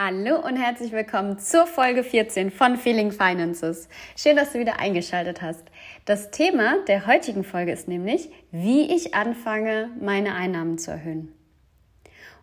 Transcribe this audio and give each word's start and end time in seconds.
Hallo 0.00 0.36
und 0.36 0.54
herzlich 0.54 0.92
willkommen 0.92 1.40
zur 1.40 1.66
Folge 1.66 2.04
14 2.04 2.52
von 2.52 2.76
Feeling 2.76 3.10
Finances. 3.10 3.88
Schön, 4.16 4.36
dass 4.36 4.52
du 4.52 4.60
wieder 4.60 4.78
eingeschaltet 4.78 5.42
hast. 5.42 5.64
Das 6.04 6.30
Thema 6.30 6.76
der 6.86 7.08
heutigen 7.08 7.42
Folge 7.42 7.72
ist 7.72 7.88
nämlich, 7.88 8.30
wie 8.52 8.94
ich 8.94 9.16
anfange, 9.16 9.90
meine 10.00 10.36
Einnahmen 10.36 10.78
zu 10.78 10.92
erhöhen. 10.92 11.32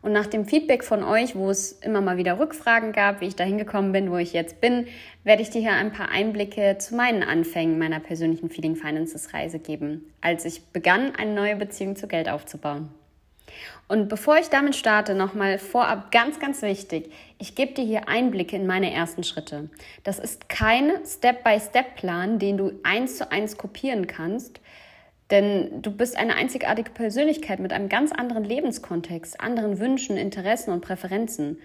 Und 0.02 0.12
nach 0.12 0.28
dem 0.28 0.44
Feedback 0.44 0.83
von 0.83 1.02
euch, 1.02 1.38
wo 1.38 1.49
es 1.49 1.71
immer 1.71 2.02
mal 2.02 2.18
wieder 2.18 2.39
Rückfragen 2.39 2.91
gab, 2.91 3.21
wie 3.21 3.28
ich 3.28 3.37
da 3.37 3.46
hingekommen 3.46 3.94
bin, 3.94 4.12
wo 4.12 4.17
ich 4.17 4.33
jetzt 4.33 4.60
bin, 4.60 4.87
werde 5.24 5.42
ich 5.42 5.49
dir 5.49 5.62
hier 5.62 5.76
ein 5.76 5.94
paar 5.94 6.10
Einblicke 6.10 6.78
zu 6.78 6.94
meinen 6.94 7.24
Anfängen 7.24 7.79
meiner 7.79 8.01
persönlichen 8.01 8.49
Feeling 8.49 8.76
Finances 8.76 9.33
Reise 9.33 9.60
geben, 9.60 10.12
als 10.19 10.44
ich 10.44 10.74
begann, 10.74 11.15
eine 11.15 11.33
neue 11.33 11.56
Beziehung 11.56 11.96
zu 11.96 12.10
Geld 12.10 12.28
aufzubauen. 12.28 12.90
Und 13.87 14.10
bevor 14.10 14.37
ich 14.37 14.49
damit 14.49 14.76
starte, 14.76 15.13
nochmal 15.13 15.60
vorab 15.60 16.12
ganz, 16.12 16.40
ganz 16.40 16.62
wichtig. 16.62 17.12
Ich 17.38 17.55
gebe 17.55 17.73
dir 17.73 17.84
hier 17.84 18.09
Einblicke 18.09 18.55
in 18.55 18.66
meine 18.66 18.91
ersten 18.91 19.23
Schritte. 19.23 19.70
Das 20.03 20.20
ist 20.20 20.49
kein 20.49 20.91
Step-by-Step-Plan, 21.05 22.39
den 22.39 22.57
du 22.57 22.71
eins 22.84 23.17
zu 23.17 23.31
eins 23.31 23.57
kopieren 23.57 24.07
kannst, 24.07 24.59
denn 25.31 25.81
du 25.81 25.91
bist 25.91 26.17
eine 26.17 26.35
einzigartige 26.35 26.91
Persönlichkeit 26.91 27.59
mit 27.59 27.73
einem 27.73 27.89
ganz 27.89 28.12
anderen 28.12 28.43
Lebenskontext, 28.43 29.39
anderen 29.39 29.79
Wünschen, 29.79 30.17
Interessen 30.17 30.71
und 30.71 30.81
Präferenzen. 30.81 31.59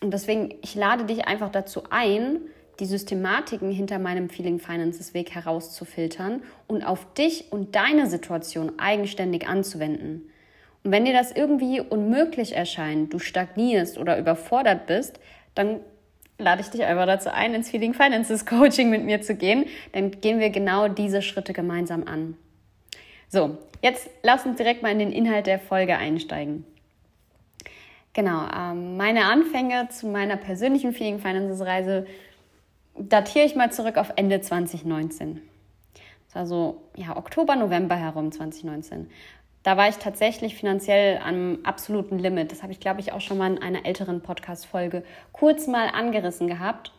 Und 0.00 0.12
deswegen, 0.12 0.54
ich 0.62 0.74
lade 0.74 1.04
dich 1.04 1.26
einfach 1.26 1.50
dazu 1.50 1.84
ein, 1.90 2.40
die 2.80 2.86
Systematiken 2.86 3.70
hinter 3.70 3.98
meinem 3.98 4.28
Feeling 4.28 4.58
Finances 4.58 5.14
Weg 5.14 5.34
herauszufiltern 5.34 6.42
und 6.66 6.84
auf 6.84 7.14
dich 7.14 7.52
und 7.52 7.74
deine 7.74 8.08
Situation 8.08 8.78
eigenständig 8.78 9.46
anzuwenden. 9.46 10.30
Und 10.84 10.92
wenn 10.92 11.06
dir 11.06 11.14
das 11.14 11.32
irgendwie 11.32 11.80
unmöglich 11.80 12.54
erscheint, 12.54 13.12
du 13.12 13.18
stagnierst 13.18 13.98
oder 13.98 14.18
überfordert 14.18 14.86
bist, 14.86 15.18
dann 15.54 15.80
lade 16.38 16.60
ich 16.60 16.68
dich 16.68 16.84
einfach 16.84 17.06
dazu 17.06 17.32
ein, 17.32 17.54
ins 17.54 17.70
Feeling 17.70 17.94
Finances 17.94 18.44
Coaching 18.44 18.90
mit 18.90 19.02
mir 19.02 19.22
zu 19.22 19.34
gehen. 19.34 19.64
Dann 19.92 20.10
gehen 20.20 20.40
wir 20.40 20.50
genau 20.50 20.88
diese 20.88 21.22
Schritte 21.22 21.54
gemeinsam 21.54 22.04
an. 22.06 22.36
So, 23.28 23.56
jetzt 23.82 24.10
lass 24.22 24.44
uns 24.44 24.58
direkt 24.58 24.82
mal 24.82 24.92
in 24.92 24.98
den 24.98 25.12
Inhalt 25.12 25.46
der 25.46 25.58
Folge 25.58 25.96
einsteigen. 25.96 26.66
Genau, 28.12 28.46
ähm, 28.54 28.96
meine 28.96 29.24
Anfänge 29.24 29.88
zu 29.88 30.06
meiner 30.06 30.36
persönlichen 30.36 30.92
Feeling 30.92 31.18
Finances 31.18 31.66
Reise 31.66 32.06
datiere 32.96 33.46
ich 33.46 33.56
mal 33.56 33.72
zurück 33.72 33.96
auf 33.96 34.12
Ende 34.16 34.40
2019. 34.40 35.40
Das 36.26 36.36
war 36.36 36.46
so, 36.46 36.82
ja, 36.94 37.16
Oktober, 37.16 37.56
November 37.56 37.96
herum 37.96 38.30
2019 38.30 39.08
da 39.64 39.78
war 39.78 39.88
ich 39.88 39.96
tatsächlich 39.96 40.54
finanziell 40.54 41.18
am 41.24 41.58
absoluten 41.64 42.18
Limit. 42.18 42.52
Das 42.52 42.62
habe 42.62 42.72
ich, 42.72 42.80
glaube 42.80 43.00
ich, 43.00 43.12
auch 43.12 43.22
schon 43.22 43.38
mal 43.38 43.50
in 43.50 43.62
einer 43.62 43.86
älteren 43.86 44.20
Podcast-Folge 44.20 45.02
kurz 45.32 45.66
mal 45.66 45.88
angerissen 45.88 46.48
gehabt. 46.48 46.92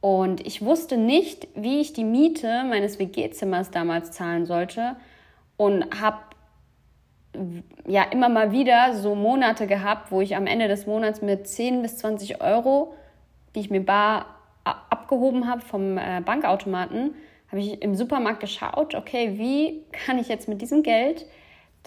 Und 0.00 0.44
ich 0.46 0.62
wusste 0.62 0.96
nicht, 0.96 1.48
wie 1.54 1.80
ich 1.80 1.92
die 1.92 2.04
Miete 2.04 2.64
meines 2.64 2.98
WG-Zimmers 2.98 3.70
damals 3.70 4.10
zahlen 4.10 4.46
sollte 4.46 4.96
und 5.58 6.00
habe 6.00 6.18
ja 7.86 8.04
immer 8.04 8.30
mal 8.30 8.52
wieder 8.52 8.94
so 8.94 9.14
Monate 9.14 9.66
gehabt, 9.66 10.10
wo 10.10 10.22
ich 10.22 10.34
am 10.34 10.46
Ende 10.46 10.66
des 10.66 10.86
Monats 10.86 11.20
mit 11.20 11.46
10 11.46 11.82
bis 11.82 11.98
20 11.98 12.40
Euro, 12.40 12.94
die 13.54 13.60
ich 13.60 13.70
mir 13.70 13.84
bar 13.84 14.38
abgehoben 14.64 15.46
habe 15.46 15.60
vom 15.60 15.98
äh, 15.98 16.22
Bankautomaten, 16.24 17.14
habe 17.48 17.60
ich 17.60 17.82
im 17.82 17.94
Supermarkt 17.94 18.40
geschaut, 18.40 18.94
okay, 18.94 19.34
wie 19.36 19.84
kann 19.92 20.18
ich 20.18 20.28
jetzt 20.28 20.48
mit 20.48 20.62
diesem 20.62 20.82
Geld 20.82 21.26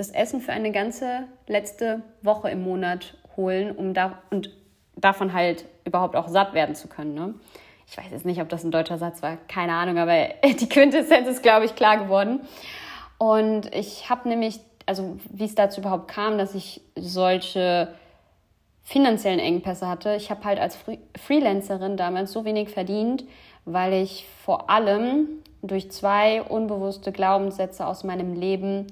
das 0.01 0.09
Essen 0.09 0.41
für 0.41 0.51
eine 0.51 0.71
ganze 0.71 1.27
letzte 1.45 2.01
Woche 2.23 2.49
im 2.49 2.63
Monat 2.63 3.13
holen, 3.37 3.71
um 3.71 3.93
da 3.93 4.17
und 4.31 4.49
davon 4.95 5.31
halt 5.31 5.65
überhaupt 5.85 6.15
auch 6.15 6.27
satt 6.27 6.55
werden 6.55 6.73
zu 6.73 6.87
können. 6.87 7.13
Ne? 7.13 7.35
Ich 7.87 7.97
weiß 7.97 8.07
jetzt 8.09 8.25
nicht, 8.25 8.41
ob 8.41 8.49
das 8.49 8.63
ein 8.63 8.71
deutscher 8.71 8.97
Satz 8.97 9.21
war, 9.21 9.37
keine 9.47 9.73
Ahnung, 9.73 9.99
aber 9.99 10.29
die 10.43 10.67
Quintessenz 10.67 11.27
ist, 11.27 11.43
glaube 11.43 11.65
ich, 11.65 11.75
klar 11.75 11.99
geworden. 11.99 12.41
Und 13.19 13.71
ich 13.75 14.09
habe 14.09 14.27
nämlich, 14.27 14.59
also 14.87 15.19
wie 15.29 15.45
es 15.45 15.53
dazu 15.53 15.81
überhaupt 15.81 16.07
kam, 16.07 16.39
dass 16.39 16.55
ich 16.55 16.81
solche 16.95 17.93
finanziellen 18.81 19.39
Engpässe 19.39 19.87
hatte. 19.87 20.15
Ich 20.15 20.31
habe 20.31 20.43
halt 20.45 20.59
als 20.59 20.79
Freelancerin 21.15 21.95
damals 21.95 22.31
so 22.31 22.43
wenig 22.43 22.69
verdient, 22.69 23.23
weil 23.65 23.93
ich 23.93 24.25
vor 24.43 24.71
allem 24.71 25.27
durch 25.61 25.91
zwei 25.91 26.41
unbewusste 26.41 27.11
Glaubenssätze 27.11 27.85
aus 27.85 28.03
meinem 28.03 28.33
Leben 28.33 28.87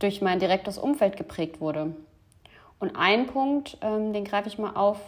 durch 0.00 0.20
mein 0.20 0.40
direktes 0.40 0.76
Umfeld 0.76 1.16
geprägt 1.16 1.60
wurde. 1.60 1.94
Und 2.80 2.96
ein 2.96 3.26
Punkt, 3.26 3.78
ähm, 3.82 4.12
den 4.12 4.24
greife 4.24 4.48
ich 4.48 4.58
mal 4.58 4.74
auf, 4.74 4.98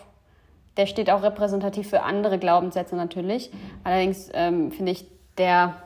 der 0.76 0.86
steht 0.86 1.10
auch 1.10 1.22
repräsentativ 1.22 1.90
für 1.90 2.02
andere 2.02 2.38
Glaubenssätze 2.38 2.94
natürlich. 2.96 3.50
Allerdings 3.84 4.30
ähm, 4.32 4.70
finde 4.70 4.92
ich, 4.92 5.06
der 5.38 5.76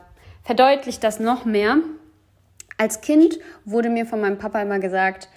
verdeutlicht 0.43 1.03
das 1.03 1.19
noch 1.19 1.45
mehr. 1.45 1.77
Als 2.77 3.01
Kind 3.01 3.39
wurde 3.65 3.89
mir 3.89 4.05
von 4.05 4.21
meinem 4.21 4.37
Papa 4.37 4.61
immer 4.61 4.79
gesagt, 4.79 5.29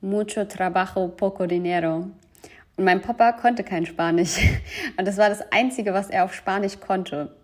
mucho 0.00 0.44
trabajo, 0.44 1.08
poco 1.08 1.46
dinero. 1.46 2.06
Und 2.76 2.84
mein 2.84 3.00
Papa 3.00 3.32
konnte 3.32 3.64
kein 3.64 3.86
Spanisch. 3.86 4.38
Und 4.96 5.06
das 5.06 5.18
war 5.18 5.28
das 5.28 5.52
Einzige, 5.52 5.92
was 5.92 6.10
er 6.10 6.24
auf 6.24 6.34
Spanisch 6.34 6.80
konnte. 6.80 7.34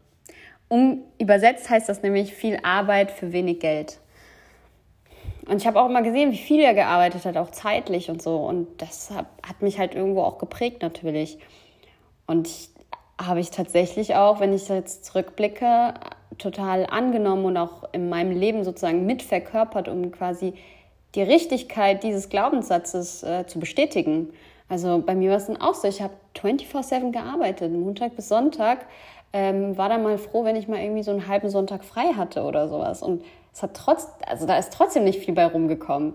Um, 0.69 1.03
übersetzt 1.21 1.69
heißt 1.69 1.88
das 1.88 2.03
nämlich 2.03 2.34
viel 2.34 2.59
Arbeit 2.62 3.10
für 3.10 3.32
wenig 3.32 3.60
Geld. 3.60 3.98
Und 5.47 5.56
ich 5.56 5.66
habe 5.66 5.80
auch 5.80 5.88
immer 5.88 6.03
gesehen, 6.03 6.30
wie 6.30 6.38
viel 6.38 6.60
er 6.60 6.75
gearbeitet 6.75 7.25
hat, 7.25 7.36
auch 7.36 7.50
zeitlich 7.50 8.10
und 8.10 8.22
so. 8.22 8.36
Und 8.36 8.80
das 8.80 9.10
hat, 9.10 9.26
hat 9.47 9.60
mich 9.60 9.78
halt 9.78 9.94
irgendwo 9.94 10.22
auch 10.22 10.38
geprägt 10.38 10.82
natürlich. 10.82 11.38
Und 12.26 12.48
habe 13.20 13.41
ich 13.41 13.50
tatsächlich 13.50 14.14
auch, 14.14 14.41
wenn 14.41 14.53
ich 14.53 14.69
jetzt 14.69 15.04
zurückblicke, 15.04 15.94
total 16.38 16.86
angenommen 16.86 17.44
und 17.44 17.56
auch 17.56 17.84
in 17.92 18.08
meinem 18.08 18.32
Leben 18.32 18.64
sozusagen 18.64 19.06
mitverkörpert, 19.06 19.88
um 19.88 20.10
quasi 20.12 20.54
die 21.14 21.22
Richtigkeit 21.22 22.03
dieses 22.03 22.28
Glaubenssatzes 22.30 23.22
äh, 23.22 23.47
zu 23.47 23.60
bestätigen. 23.60 24.32
Also 24.69 25.03
bei 25.04 25.14
mir 25.14 25.30
war 25.30 25.36
es 25.36 25.47
dann 25.47 25.60
auch 25.60 25.74
so, 25.74 25.86
ich 25.86 26.00
habe 26.00 26.14
24-7 26.36 27.12
gearbeitet, 27.12 27.72
Montag 27.72 28.16
bis 28.16 28.28
Sonntag. 28.28 28.86
Ähm, 29.34 29.76
war 29.76 29.88
dann 29.88 30.03
mal 30.03 30.19
froh, 30.19 30.44
wenn 30.44 30.56
ich 30.56 30.69
mal 30.69 30.80
irgendwie 30.80 31.03
so 31.03 31.10
einen 31.10 31.28
halben 31.28 31.48
Sonntag 31.48 31.84
frei 31.84 32.12
hatte 32.16 32.42
oder 32.42 32.69
sowas. 32.69 33.03
Und 33.03 33.22
es 33.53 33.63
hat 33.63 33.75
trotz, 33.75 34.09
also 34.27 34.47
da 34.47 34.59
ist 34.59 34.73
trotzdem 34.73 35.05
nicht 35.05 35.25
viel 35.25 35.35
bei 35.35 35.47
rumgekommen. 35.47 36.15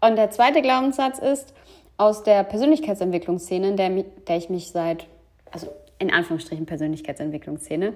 Und 0.00 0.16
der 0.16 0.30
zweite 0.30 0.62
Glaubenssatz 0.62 1.18
ist 1.18 1.54
aus 1.96 2.22
der 2.22 2.44
Persönlichkeitsentwicklungsszene, 2.44 3.68
in 3.68 3.76
der, 3.76 3.90
der 4.26 4.36
ich 4.36 4.48
mich 4.48 4.70
seit, 4.70 5.06
also 5.50 5.68
in 5.98 6.10
Anführungsstrichen 6.12 6.66
Persönlichkeitsentwicklungsszene, 6.66 7.92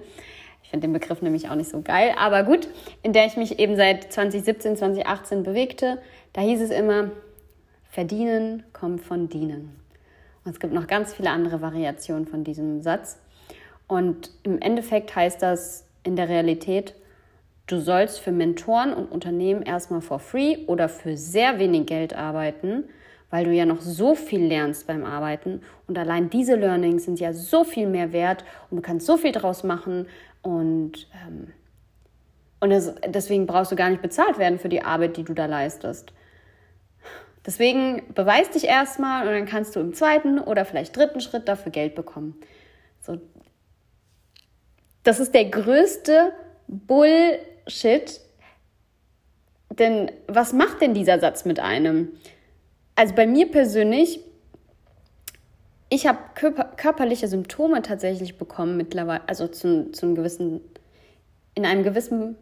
ich 0.63 0.71
finde 0.71 0.87
den 0.87 0.93
Begriff 0.93 1.23
nämlich 1.23 1.49
auch 1.51 1.55
nicht 1.55 1.71
so 1.71 1.83
geil, 1.83 2.15
aber 2.19 2.43
gut, 2.43 2.69
in 3.03 3.13
der 3.13 3.27
ich 3.27 3.37
mich 3.37 3.59
eben 3.59 3.77
seit 3.77 4.13
2017, 4.13 4.77
2018 4.77 5.43
bewegte, 5.43 6.01
da 6.33 6.41
hieß 6.41 6.61
es 6.61 6.71
immer, 6.71 7.11
verdienen 7.91 8.65
kommt 8.73 9.03
von 9.03 9.29
dienen. 9.29 9.81
Und 10.45 10.53
es 10.53 10.61
gibt 10.61 10.73
noch 10.73 10.87
ganz 10.87 11.15
viele 11.15 11.31
andere 11.31 11.61
Variationen 11.61 12.27
von 12.27 12.45
diesem 12.45 12.83
Satz. 12.83 13.19
Und 13.87 14.31
im 14.43 14.61
Endeffekt 14.61 15.15
heißt 15.15 15.41
das 15.43 15.87
in 16.03 16.17
der 16.17 16.29
Realität, 16.29 16.95
Du 17.67 17.81
sollst 17.81 18.21
für 18.21 18.33
Mentoren 18.33 18.93
und 18.93 19.11
Unternehmen 19.11 19.63
erstmal 19.63 20.03
for 20.03 20.19
free 20.19 20.59
oder 20.67 20.89
für 20.89 21.17
sehr 21.17 21.59
wenig 21.59 21.87
Geld 21.87 22.15
arbeiten, 22.15 22.85
weil 23.31 23.45
du 23.45 23.53
ja 23.53 23.65
noch 23.65 23.81
so 23.81 24.15
viel 24.15 24.45
lernst 24.47 24.87
beim 24.87 25.05
Arbeiten. 25.05 25.63
Und 25.87 25.99
allein 25.99 26.29
diese 26.29 26.57
Learnings 26.57 27.05
sind 27.05 27.21
ja 27.21 27.33
so 27.33 27.65
viel 27.65 27.87
mehr 27.87 28.13
wert 28.13 28.45
und 28.71 28.77
du 28.77 28.83
kannst 28.83 29.07
so 29.07 29.17
viel 29.17 29.33
draus 29.33 29.65
machen. 29.65 30.07
Und, 30.43 31.09
ähm, 31.27 31.53
und 32.61 32.69
das, 32.71 32.95
deswegen 33.07 33.47
brauchst 33.47 33.73
du 33.73 33.77
gar 33.77 33.89
nicht 33.89 34.03
bezahlt 34.03 34.39
werden 34.39 34.59
für 34.59 34.69
die 34.69 34.83
Arbeit, 34.83 35.17
die 35.17 35.25
du 35.25 35.33
da 35.33 35.47
leistest. 35.47 36.13
Deswegen 37.47 38.03
beweis 38.15 38.51
dich 38.51 38.65
erstmal 38.65 39.27
und 39.27 39.33
dann 39.33 39.47
kannst 39.47 39.75
du 39.75 39.81
im 39.81 39.95
zweiten 39.95 40.39
oder 40.39 40.65
vielleicht 40.67 40.97
dritten 40.97 41.21
Schritt 41.21 41.49
dafür 41.49 41.73
Geld 41.73 41.95
bekommen. 41.95 42.37
So. 43.01 43.21
Das 45.03 45.19
ist 45.19 45.35
der 45.35 45.47
größte 45.47 46.33
Bull 46.67 47.39
shit. 47.67 48.21
Denn 49.71 50.11
was 50.29 50.53
macht 50.53 50.81
denn 50.81 50.95
dieser 50.95 51.19
Satz 51.19 51.45
mit 51.45 51.59
einem? 51.59 52.13
Also 52.95 53.15
bei 53.15 53.27
mir 53.27 53.51
persönlich, 53.51 54.21
ich 55.89 56.07
habe 56.07 56.19
körper 56.35 56.65
körperliche 56.77 57.29
Symptome 57.29 57.83
tatsächlich 57.83 58.39
bekommen 58.39 58.77
mittlerweile, 58.77 59.23
also 59.27 59.49
zu, 59.49 59.91
zu 59.91 60.07
einem 60.07 60.15
gewissen, 60.15 60.61
in 61.55 61.67
einem 61.67 61.83
gewissen 61.83 62.37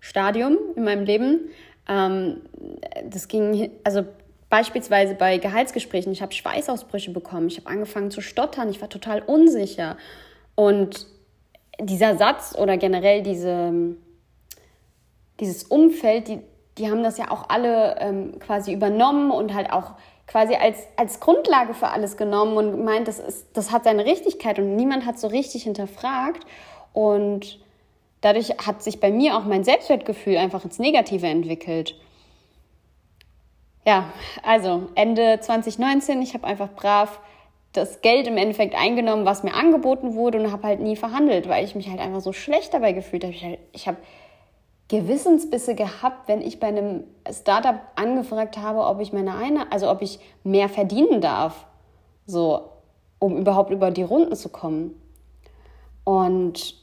Stadium 0.00 0.58
in 0.76 0.84
meinem 0.84 1.04
Leben. 1.04 1.50
Ähm, 1.88 2.42
das 3.08 3.26
ging, 3.28 3.70
also 3.82 4.04
beispielsweise 4.48 5.14
bei 5.14 5.38
Gehaltsgesprächen, 5.38 6.12
ich 6.12 6.22
habe 6.22 6.32
Schweißausbrüche 6.32 7.10
bekommen, 7.10 7.48
ich 7.48 7.58
habe 7.58 7.68
angefangen 7.68 8.10
zu 8.10 8.20
stottern, 8.20 8.68
ich 8.70 8.80
war 8.80 8.88
total 8.88 9.22
unsicher. 9.22 9.96
Und 10.54 11.06
dieser 11.80 12.16
Satz 12.16 12.54
oder 12.56 12.76
generell 12.76 13.22
diese, 13.22 13.96
dieses 15.40 15.64
Umfeld, 15.64 16.28
die, 16.28 16.40
die 16.78 16.90
haben 16.90 17.02
das 17.02 17.18
ja 17.18 17.30
auch 17.30 17.48
alle 17.48 17.96
ähm, 18.00 18.38
quasi 18.38 18.72
übernommen 18.72 19.30
und 19.30 19.54
halt 19.54 19.72
auch 19.72 19.92
quasi 20.26 20.54
als, 20.54 20.78
als 20.96 21.20
Grundlage 21.20 21.74
für 21.74 21.88
alles 21.88 22.16
genommen 22.16 22.56
und 22.56 22.70
gemeint, 22.72 23.08
das, 23.08 23.18
ist, 23.18 23.48
das 23.56 23.72
hat 23.72 23.84
seine 23.84 24.04
Richtigkeit 24.06 24.58
und 24.58 24.76
niemand 24.76 25.06
hat 25.06 25.18
so 25.18 25.26
richtig 25.28 25.64
hinterfragt. 25.64 26.46
Und 26.92 27.58
dadurch 28.20 28.50
hat 28.66 28.82
sich 28.82 29.00
bei 29.00 29.10
mir 29.10 29.36
auch 29.36 29.44
mein 29.44 29.64
Selbstwertgefühl 29.64 30.36
einfach 30.36 30.64
ins 30.64 30.78
Negative 30.78 31.26
entwickelt. 31.26 31.94
Ja, 33.86 34.12
also 34.42 34.88
Ende 34.94 35.40
2019, 35.40 36.22
ich 36.22 36.32
habe 36.32 36.46
einfach 36.46 36.70
brav 36.70 37.20
das 37.72 38.00
Geld 38.00 38.26
im 38.28 38.36
Endeffekt 38.36 38.74
eingenommen, 38.74 39.26
was 39.26 39.42
mir 39.42 39.52
angeboten 39.52 40.14
wurde 40.14 40.38
und 40.38 40.52
habe 40.52 40.68
halt 40.68 40.80
nie 40.80 40.96
verhandelt, 40.96 41.48
weil 41.48 41.64
ich 41.64 41.74
mich 41.74 41.90
halt 41.90 42.00
einfach 42.00 42.20
so 42.20 42.32
schlecht 42.32 42.72
dabei 42.72 42.92
gefühlt 42.92 43.24
habe. 43.24 43.34
Ich, 43.34 43.44
halt, 43.44 43.58
ich 43.72 43.88
habe 43.88 43.98
Gewissensbisse 44.88 45.74
gehabt, 45.74 46.28
wenn 46.28 46.42
ich 46.42 46.60
bei 46.60 46.68
einem 46.68 47.04
Startup 47.30 47.80
angefragt 47.96 48.58
habe, 48.58 48.80
ob 48.86 49.00
ich 49.00 49.12
meine 49.12 49.34
eine, 49.34 49.72
also 49.72 49.90
ob 49.90 50.02
ich 50.02 50.18
mehr 50.42 50.68
verdienen 50.68 51.20
darf, 51.20 51.66
so 52.26 52.70
um 53.18 53.38
überhaupt 53.38 53.70
über 53.70 53.90
die 53.90 54.02
Runden 54.02 54.36
zu 54.36 54.50
kommen. 54.50 55.00
Und 56.04 56.74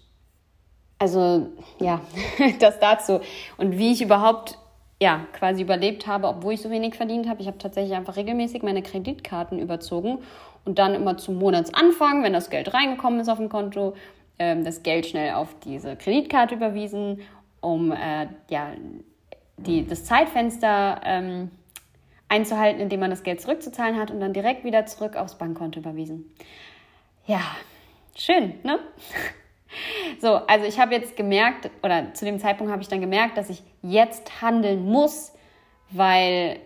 also 0.98 1.48
ja, 1.80 2.02
das 2.60 2.80
dazu 2.80 3.22
und 3.58 3.78
wie 3.78 3.92
ich 3.92 4.02
überhaupt 4.02 4.58
ja, 5.02 5.26
quasi 5.34 5.64
überlebt 5.64 6.06
habe, 6.06 6.28
obwohl 6.28 6.54
ich 6.54 6.62
so 6.62 6.70
wenig 6.70 6.94
verdient 6.94 7.28
habe. 7.28 7.42
Ich 7.42 7.48
habe 7.48 7.58
tatsächlich 7.58 7.98
einfach 7.98 8.18
regelmäßig 8.18 8.62
meine 8.62 8.84
Kreditkarten 8.84 9.58
überzogen 9.58 10.20
und 10.64 10.78
dann 10.78 10.94
immer 10.94 11.18
zum 11.18 11.40
Monatsanfang, 11.40 12.24
wenn 12.24 12.34
das 12.34 12.52
Geld 12.52 12.72
reingekommen 12.72 13.20
ist 13.20 13.28
auf 13.28 13.40
dem 13.40 13.50
Konto, 13.50 13.96
ähm, 14.38 14.64
das 14.64 14.84
Geld 14.84 15.08
schnell 15.08 15.34
auf 15.34 15.56
diese 15.64 15.96
Kreditkarte 15.96 16.54
überwiesen, 16.54 17.22
um 17.62 17.92
äh, 17.92 18.28
ja, 18.50 18.74
die, 19.58 19.86
das 19.88 20.04
Zeitfenster 20.06 21.02
ähm, 21.04 21.52
einzuhalten, 22.28 22.82
in 22.82 22.90
dem 22.90 23.00
man 23.00 23.10
das 23.10 23.24
Geld 23.24 23.42
zurückzuzahlen 23.42 23.98
hat 23.98 24.12
und 24.12 24.20
dann 24.20 24.34
direkt 24.34 24.64
wieder 24.64 24.86
zurück 24.86 25.16
aufs 25.16 25.38
Bankkonto 25.38 25.80
überwiesen. 25.80 26.34
Ja, 27.26 27.42
schön, 28.16 28.56
ne? 28.64 28.80
So, 30.20 30.34
also 30.34 30.66
ich 30.66 30.82
habe 30.82 30.94
jetzt 30.94 31.16
gemerkt, 31.16 31.72
oder 31.82 32.14
zu 32.14 32.26
dem 32.26 32.40
Zeitpunkt 32.40 32.74
habe 32.74 32.82
ich 32.82 32.90
dann 32.90 33.00
gemerkt, 33.00 33.38
dass 33.38 33.50
ich 33.50 33.64
jetzt 33.82 34.42
handeln 34.42 34.84
muss, 34.84 35.32
weil 35.92 36.60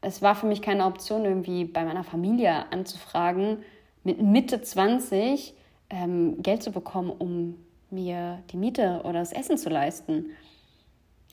es 0.00 0.22
war 0.22 0.36
für 0.36 0.46
mich 0.46 0.62
keine 0.62 0.84
Option, 0.84 1.24
irgendwie 1.24 1.64
bei 1.64 1.84
meiner 1.84 2.04
Familie 2.04 2.70
anzufragen, 2.72 3.64
mit 4.04 4.22
Mitte 4.22 4.62
20 4.62 5.54
ähm, 5.90 6.40
Geld 6.40 6.62
zu 6.62 6.70
bekommen, 6.70 7.10
um 7.10 7.58
mir 7.92 8.42
die 8.50 8.56
Miete 8.56 9.00
oder 9.04 9.20
das 9.20 9.32
Essen 9.32 9.58
zu 9.58 9.68
leisten. 9.68 10.26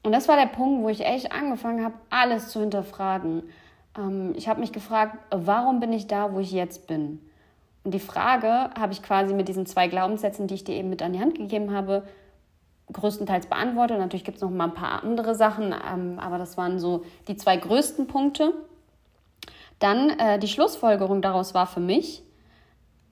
Und 0.03 0.11
das 0.11 0.27
war 0.27 0.37
der 0.37 0.47
Punkt, 0.47 0.83
wo 0.83 0.89
ich 0.89 1.05
echt 1.05 1.31
angefangen 1.31 1.83
habe, 1.83 1.95
alles 2.09 2.49
zu 2.49 2.59
hinterfragen. 2.59 3.43
Ähm, 3.97 4.33
ich 4.35 4.47
habe 4.47 4.59
mich 4.59 4.71
gefragt, 4.71 5.17
warum 5.31 5.79
bin 5.79 5.91
ich 5.91 6.07
da, 6.07 6.33
wo 6.33 6.39
ich 6.39 6.51
jetzt 6.51 6.87
bin? 6.87 7.19
Und 7.83 7.93
die 7.93 7.99
Frage 7.99 8.69
habe 8.77 8.93
ich 8.93 9.01
quasi 9.01 9.33
mit 9.33 9.47
diesen 9.47 9.65
zwei 9.65 9.87
Glaubenssätzen, 9.87 10.47
die 10.47 10.55
ich 10.55 10.63
dir 10.63 10.75
eben 10.75 10.89
mit 10.89 11.01
an 11.01 11.13
die 11.13 11.19
Hand 11.19 11.35
gegeben 11.35 11.73
habe, 11.73 12.03
größtenteils 12.91 13.47
beantwortet. 13.47 13.97
Natürlich 13.99 14.23
gibt 14.23 14.37
es 14.37 14.41
noch 14.43 14.49
mal 14.49 14.65
ein 14.65 14.73
paar 14.73 15.03
andere 15.03 15.35
Sachen, 15.35 15.73
ähm, 15.73 16.19
aber 16.19 16.37
das 16.37 16.57
waren 16.57 16.79
so 16.79 17.03
die 17.27 17.37
zwei 17.37 17.57
größten 17.57 18.07
Punkte. 18.07 18.53
Dann 19.79 20.09
äh, 20.11 20.39
die 20.39 20.47
Schlussfolgerung 20.47 21.21
daraus 21.21 21.53
war 21.53 21.67
für 21.67 21.79
mich, 21.79 22.23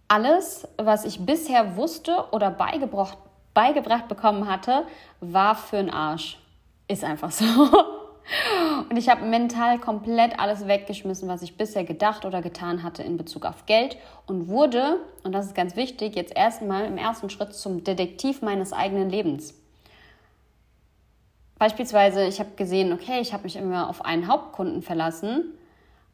alles, 0.07 0.67
was 0.77 1.05
ich 1.05 1.25
bisher 1.25 1.77
wusste 1.77 2.25
oder 2.31 2.51
beigebracht, 2.51 3.17
beigebracht 3.55 4.07
bekommen 4.07 4.47
hatte, 4.47 4.85
war 5.19 5.55
für 5.55 5.77
den 5.77 5.89
Arsch. 5.89 6.37
Ist 6.87 7.03
einfach 7.03 7.31
so. 7.31 7.45
Und 8.89 8.97
ich 8.97 9.09
habe 9.09 9.25
mental 9.25 9.79
komplett 9.79 10.39
alles 10.39 10.67
weggeschmissen, 10.67 11.27
was 11.29 11.41
ich 11.41 11.57
bisher 11.57 11.83
gedacht 11.83 12.25
oder 12.25 12.41
getan 12.41 12.83
hatte 12.83 13.03
in 13.03 13.17
Bezug 13.17 13.45
auf 13.45 13.67
Geld 13.67 13.97
und 14.25 14.47
wurde, 14.47 14.97
und 15.23 15.31
das 15.31 15.45
ist 15.45 15.55
ganz 15.55 15.75
wichtig, 15.75 16.15
jetzt 16.15 16.35
erstmal 16.35 16.85
im 16.85 16.97
ersten 16.97 17.29
Schritt 17.29 17.53
zum 17.53 17.83
Detektiv 17.83 18.41
meines 18.41 18.73
eigenen 18.73 19.11
Lebens. 19.11 19.53
Beispielsweise, 21.59 22.25
ich 22.25 22.39
habe 22.39 22.49
gesehen, 22.55 22.91
okay, 22.93 23.19
ich 23.21 23.31
habe 23.31 23.43
mich 23.43 23.57
immer 23.57 23.89
auf 23.89 24.03
einen 24.03 24.27
Hauptkunden 24.27 24.81
verlassen 24.81 25.53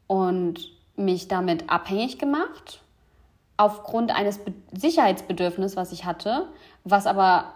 und 0.08 0.70
mich 0.98 1.30
damit 1.30 1.70
abhängig 1.70 2.20
gemacht 2.20 2.81
aufgrund 3.58 4.12
eines 4.12 4.40
Sicherheitsbedürfnisses, 4.72 5.78
was 5.78 5.92
ich 5.92 6.06
hatte, 6.06 6.48
was 6.84 7.06
aber 7.06 7.54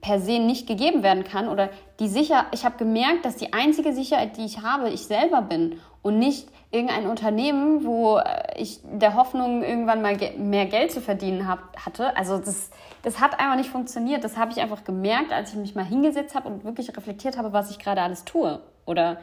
per 0.00 0.20
se 0.20 0.38
nicht 0.38 0.66
gegeben 0.66 1.02
werden 1.02 1.24
kann 1.24 1.48
oder 1.48 1.70
die 1.98 2.08
sicher 2.08 2.46
ich 2.52 2.64
habe 2.64 2.76
gemerkt, 2.76 3.24
dass 3.24 3.36
die 3.36 3.52
einzige 3.52 3.92
Sicherheit, 3.92 4.36
die 4.36 4.44
ich 4.44 4.62
habe, 4.62 4.90
ich 4.90 5.06
selber 5.06 5.42
bin 5.42 5.80
und 6.02 6.18
nicht 6.18 6.48
irgendein 6.70 7.06
Unternehmen, 7.06 7.84
wo 7.84 8.18
äh, 8.18 8.60
ich 8.60 8.80
der 8.84 9.14
Hoffnung 9.14 9.62
irgendwann 9.62 10.02
mal 10.02 10.16
mehr 10.36 10.66
Geld 10.66 10.92
zu 10.92 11.00
verdienen 11.00 11.48
hab, 11.48 11.84
hatte. 11.84 12.16
Also 12.16 12.38
das 12.38 12.70
das 13.02 13.20
hat 13.20 13.40
einfach 13.40 13.56
nicht 13.56 13.70
funktioniert. 13.70 14.24
Das 14.24 14.36
habe 14.36 14.52
ich 14.52 14.60
einfach 14.60 14.84
gemerkt, 14.84 15.32
als 15.32 15.52
ich 15.52 15.56
mich 15.56 15.74
mal 15.74 15.84
hingesetzt 15.84 16.34
habe 16.34 16.48
und 16.48 16.64
wirklich 16.64 16.94
reflektiert 16.96 17.38
habe, 17.38 17.52
was 17.52 17.70
ich 17.70 17.78
gerade 17.78 18.02
alles 18.02 18.24
tue 18.24 18.60
oder 18.86 19.18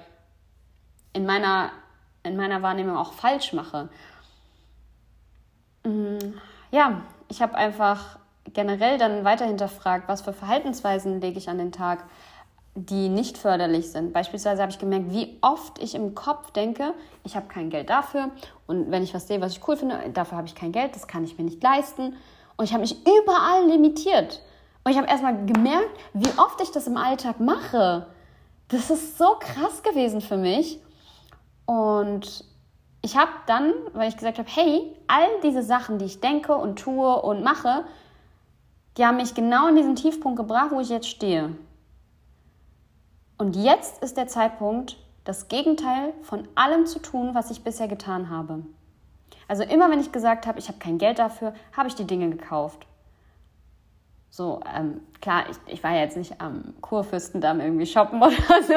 in 1.14 1.26
meiner 1.26 1.72
in 2.24 2.36
meiner 2.36 2.62
Wahrnehmung 2.62 2.98
auch 2.98 3.14
falsch 3.14 3.54
mache. 3.54 3.90
Mm, 5.86 6.34
ja, 6.72 7.02
ich 7.30 7.42
habe 7.42 7.56
einfach 7.56 8.20
generell 8.54 8.98
dann 8.98 9.24
weiter 9.24 9.46
hinterfragt, 9.46 10.08
was 10.08 10.22
für 10.22 10.34
Verhaltensweisen 10.34 11.22
lege 11.22 11.38
ich 11.38 11.50
an 11.50 11.58
den 11.58 11.72
Tag, 11.72 12.04
die 12.76 13.08
nicht 13.08 13.38
förderlich 13.38 13.92
sind. 13.92 14.12
Beispielsweise 14.12 14.62
habe 14.62 14.72
ich 14.72 14.80
gemerkt, 14.80 15.12
wie 15.12 15.38
oft 15.42 15.82
ich 15.82 15.96
im 15.96 16.14
Kopf 16.14 16.52
denke, 16.52 16.94
ich 17.24 17.36
habe 17.36 17.48
kein 17.48 17.70
Geld 17.70 17.90
dafür 17.90 18.32
und 18.68 18.92
wenn 18.92 19.02
ich 19.02 19.14
was 19.14 19.28
sehe, 19.28 19.40
was 19.40 19.54
ich 19.54 19.68
cool 19.68 19.78
finde, 19.78 19.98
dafür 20.14 20.38
habe 20.38 20.48
ich 20.48 20.56
kein 20.56 20.74
Geld, 20.74 20.96
das 20.96 21.08
kann 21.08 21.24
ich 21.24 21.38
mir 21.38 21.46
nicht 21.46 21.64
leisten. 21.64 22.16
Und 22.58 22.66
ich 22.66 22.74
habe 22.74 22.82
mich 22.82 22.98
überall 23.06 23.68
limitiert. 23.68 24.42
Und 24.84 24.92
ich 24.92 24.98
habe 24.98 25.08
erstmal 25.08 25.46
gemerkt, 25.46 25.90
wie 26.14 26.30
oft 26.38 26.62
ich 26.62 26.72
das 26.72 26.88
im 26.88 26.96
Alltag 26.96 27.40
mache. 27.40 28.08
Das 28.68 28.90
ist 28.90 29.18
so 29.18 29.36
krass 29.40 29.84
gewesen 29.84 30.22
für 30.22 30.38
mich. 30.38 30.80
Und 31.66 32.46
ich 33.06 33.16
habe 33.16 33.32
dann, 33.46 33.72
weil 33.94 34.10
ich 34.10 34.18
gesagt 34.18 34.40
habe, 34.40 34.50
hey, 34.52 34.92
all 35.06 35.28
diese 35.44 35.62
Sachen, 35.62 36.00
die 36.00 36.06
ich 36.06 36.22
denke 36.22 36.56
und 36.56 36.80
tue 36.80 37.22
und 37.22 37.44
mache, 37.44 37.86
die 38.98 39.06
haben 39.06 39.18
mich 39.18 39.36
genau 39.36 39.68
in 39.68 39.76
diesen 39.76 39.96
Tiefpunkt 39.96 40.38
gebracht, 40.38 40.72
wo 40.72 40.80
ich 40.80 40.90
jetzt 40.90 41.08
stehe. 41.08 41.56
Und 43.38 43.56
jetzt 43.56 44.02
ist 44.02 44.18
der 44.18 44.28
Zeitpunkt, 44.28 44.98
das 45.24 45.50
Gegenteil 45.50 46.14
von 46.24 46.48
allem 46.56 46.88
zu 46.88 46.98
tun, 47.00 47.36
was 47.36 47.52
ich 47.52 47.64
bisher 47.64 47.88
getan 47.88 48.32
habe. 48.32 48.64
Also 49.48 49.62
immer 49.62 49.92
wenn 49.92 50.00
ich 50.00 50.12
gesagt 50.12 50.48
habe, 50.48 50.58
ich 50.58 50.68
habe 50.68 50.80
kein 50.80 50.98
Geld 50.98 51.20
dafür, 51.20 51.54
habe 51.78 51.88
ich 51.88 51.96
die 51.96 52.08
Dinge 52.08 52.32
gekauft. 52.32 52.88
So, 54.36 54.60
ähm, 54.76 55.00
klar, 55.22 55.46
ich, 55.50 55.76
ich 55.76 55.82
war 55.82 55.92
ja 55.92 56.02
jetzt 56.02 56.18
nicht 56.18 56.42
am 56.42 56.74
Kurfürstendamm 56.82 57.62
irgendwie 57.62 57.86
shoppen 57.86 58.18
oder 58.22 58.34
so. 58.68 58.74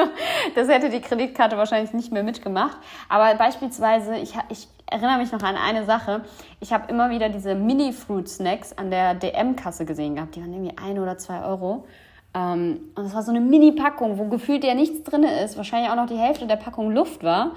Das 0.55 0.69
hätte 0.69 0.89
die 0.89 1.01
Kreditkarte 1.01 1.57
wahrscheinlich 1.57 1.91
nicht 1.91 2.13
mehr 2.13 2.23
mitgemacht. 2.23 2.77
Aber 3.09 3.35
beispielsweise, 3.35 4.15
ich, 4.15 4.35
ich 4.47 4.69
erinnere 4.89 5.17
mich 5.17 5.33
noch 5.33 5.43
an 5.43 5.57
eine 5.57 5.83
Sache. 5.83 6.21
Ich 6.61 6.71
habe 6.71 6.89
immer 6.89 7.09
wieder 7.09 7.27
diese 7.27 7.55
Mini-Fruit-Snacks 7.55 8.77
an 8.77 8.89
der 8.89 9.15
DM-Kasse 9.15 9.83
gesehen 9.83 10.15
gehabt. 10.15 10.37
Die 10.37 10.41
waren 10.41 10.53
irgendwie 10.53 10.77
ein 10.77 10.97
oder 10.97 11.17
zwei 11.17 11.43
Euro. 11.43 11.85
Ähm, 12.33 12.79
und 12.95 13.03
das 13.03 13.13
war 13.13 13.23
so 13.23 13.31
eine 13.31 13.41
Mini-Packung, 13.41 14.17
wo 14.17 14.29
gefühlt 14.29 14.63
ja 14.63 14.75
nichts 14.75 15.03
drin 15.03 15.23
ist. 15.23 15.57
Wahrscheinlich 15.57 15.91
auch 15.91 15.97
noch 15.97 16.07
die 16.07 16.15
Hälfte 16.15 16.47
der 16.47 16.55
Packung 16.55 16.93
Luft 16.93 17.21
war. 17.25 17.51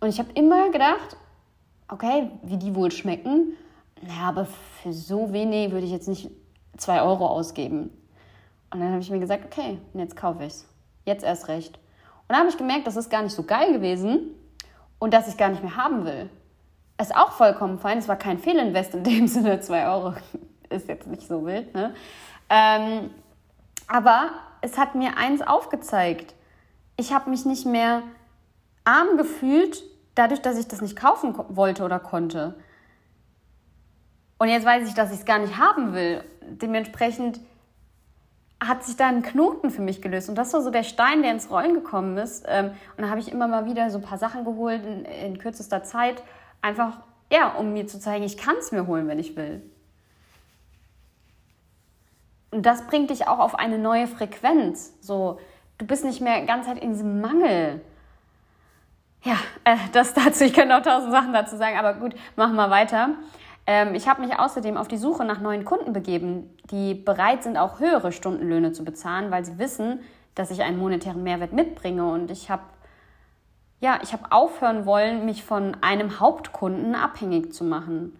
Und 0.00 0.08
ich 0.08 0.18
habe 0.18 0.30
immer 0.34 0.70
gedacht, 0.70 1.16
okay, 1.86 2.28
wie 2.42 2.56
die 2.56 2.74
wohl 2.74 2.90
schmecken. 2.90 3.52
Naja, 4.02 4.30
aber 4.30 4.46
für 4.82 4.92
so 4.92 5.32
wenig 5.32 5.70
würde 5.70 5.86
ich 5.86 5.92
jetzt 5.92 6.08
nicht 6.08 6.28
zwei 6.76 7.02
Euro 7.02 7.26
ausgeben. 7.26 7.90
Und 8.70 8.80
dann 8.80 8.90
habe 8.90 9.00
ich 9.00 9.10
mir 9.10 9.20
gesagt, 9.20 9.44
okay, 9.44 9.78
jetzt 9.94 10.16
kaufe 10.16 10.44
ich 10.44 10.52
es. 10.52 10.68
Jetzt 11.04 11.24
erst 11.24 11.48
recht. 11.48 11.76
Und 11.76 12.30
dann 12.30 12.38
habe 12.38 12.48
ich 12.48 12.58
gemerkt, 12.58 12.86
das 12.86 12.96
ist 12.96 13.10
gar 13.10 13.22
nicht 13.22 13.34
so 13.34 13.44
geil 13.44 13.72
gewesen 13.72 14.34
und 14.98 15.14
dass 15.14 15.28
ich 15.28 15.36
gar 15.36 15.48
nicht 15.48 15.62
mehr 15.62 15.76
haben 15.76 16.04
will. 16.04 16.28
Ist 17.00 17.14
auch 17.14 17.32
vollkommen 17.32 17.78
fein. 17.78 17.98
Es 17.98 18.08
war 18.08 18.16
kein 18.16 18.38
Fehlinvest 18.38 18.94
in 18.94 19.04
dem 19.04 19.26
Sinne. 19.28 19.60
Zwei 19.60 19.88
Euro 19.88 20.14
ist 20.70 20.88
jetzt 20.88 21.06
nicht 21.06 21.26
so 21.26 21.44
wild. 21.44 21.74
Ne? 21.74 21.94
Ähm, 22.48 23.10
aber 23.86 24.30
es 24.62 24.78
hat 24.78 24.94
mir 24.94 25.16
eins 25.16 25.42
aufgezeigt. 25.42 26.34
Ich 26.96 27.12
habe 27.12 27.30
mich 27.30 27.44
nicht 27.44 27.66
mehr 27.66 28.02
arm 28.84 29.16
gefühlt, 29.16 29.82
dadurch, 30.14 30.40
dass 30.40 30.58
ich 30.58 30.66
das 30.66 30.80
nicht 30.80 30.96
kaufen 30.96 31.34
wollte 31.48 31.84
oder 31.84 32.00
konnte. 32.00 32.54
Und 34.38 34.48
jetzt 34.48 34.66
weiß 34.66 34.88
ich, 34.88 34.94
dass 34.94 35.12
ich 35.12 35.20
es 35.20 35.24
gar 35.24 35.38
nicht 35.38 35.58
haben 35.58 35.92
will. 35.92 36.24
Dementsprechend 36.48 37.40
hat 38.64 38.84
sich 38.84 38.96
da 38.96 39.08
ein 39.08 39.22
Knoten 39.22 39.70
für 39.70 39.82
mich 39.82 40.00
gelöst. 40.00 40.28
Und 40.28 40.36
das 40.36 40.52
war 40.52 40.62
so 40.62 40.70
der 40.70 40.82
Stein, 40.82 41.22
der 41.22 41.32
ins 41.32 41.50
Rollen 41.50 41.74
gekommen 41.74 42.16
ist. 42.16 42.44
Ähm, 42.48 42.70
und 42.96 43.04
da 43.04 43.10
habe 43.10 43.20
ich 43.20 43.30
immer 43.30 43.48
mal 43.48 43.66
wieder 43.66 43.90
so 43.90 43.98
ein 43.98 44.04
paar 44.04 44.18
Sachen 44.18 44.44
geholt 44.44 44.84
in, 44.84 45.04
in 45.04 45.38
kürzester 45.38 45.82
Zeit. 45.82 46.22
Einfach, 46.62 47.00
ja, 47.30 47.48
um 47.48 47.72
mir 47.72 47.86
zu 47.86 48.00
zeigen, 48.00 48.24
ich 48.24 48.36
kann 48.36 48.56
es 48.58 48.72
mir 48.72 48.86
holen, 48.86 49.08
wenn 49.08 49.18
ich 49.18 49.36
will. 49.36 49.62
Und 52.50 52.64
das 52.64 52.86
bringt 52.86 53.10
dich 53.10 53.28
auch 53.28 53.38
auf 53.38 53.54
eine 53.54 53.78
neue 53.78 54.06
Frequenz. 54.06 54.94
So, 55.00 55.38
du 55.76 55.86
bist 55.86 56.04
nicht 56.04 56.22
mehr 56.22 56.46
ganz 56.46 56.66
halt 56.66 56.78
in 56.78 56.92
diesem 56.92 57.20
Mangel. 57.20 57.82
ja, 59.22 59.36
äh, 59.64 59.76
das 59.92 60.14
dazu, 60.14 60.44
ich 60.44 60.54
könnte 60.54 60.76
auch 60.76 60.82
tausend 60.82 61.12
Sachen 61.12 61.34
dazu 61.34 61.56
sagen, 61.56 61.76
aber 61.76 61.94
gut, 61.94 62.14
machen 62.36 62.56
wir 62.56 62.70
weiter. 62.70 63.10
Ähm, 63.66 63.94
ich 63.94 64.08
habe 64.08 64.22
mich 64.22 64.38
außerdem 64.38 64.76
auf 64.76 64.88
die 64.88 64.96
Suche 64.96 65.24
nach 65.24 65.40
neuen 65.40 65.64
Kunden 65.64 65.92
begeben, 65.92 66.56
die 66.70 66.94
bereit 66.94 67.42
sind, 67.42 67.56
auch 67.56 67.80
höhere 67.80 68.12
Stundenlöhne 68.12 68.72
zu 68.72 68.84
bezahlen, 68.84 69.30
weil 69.30 69.44
sie 69.44 69.58
wissen, 69.58 70.00
dass 70.34 70.50
ich 70.50 70.62
einen 70.62 70.78
monetären 70.78 71.22
Mehrwert 71.22 71.52
mitbringe. 71.52 72.04
Und 72.06 72.30
ich 72.30 72.50
habe 72.50 72.62
ja, 73.80 73.98
ich 74.02 74.12
habe 74.12 74.32
aufhören 74.32 74.86
wollen, 74.86 75.26
mich 75.26 75.44
von 75.44 75.76
einem 75.82 76.18
Hauptkunden 76.18 76.94
abhängig 76.94 77.52
zu 77.52 77.64
machen. 77.64 78.18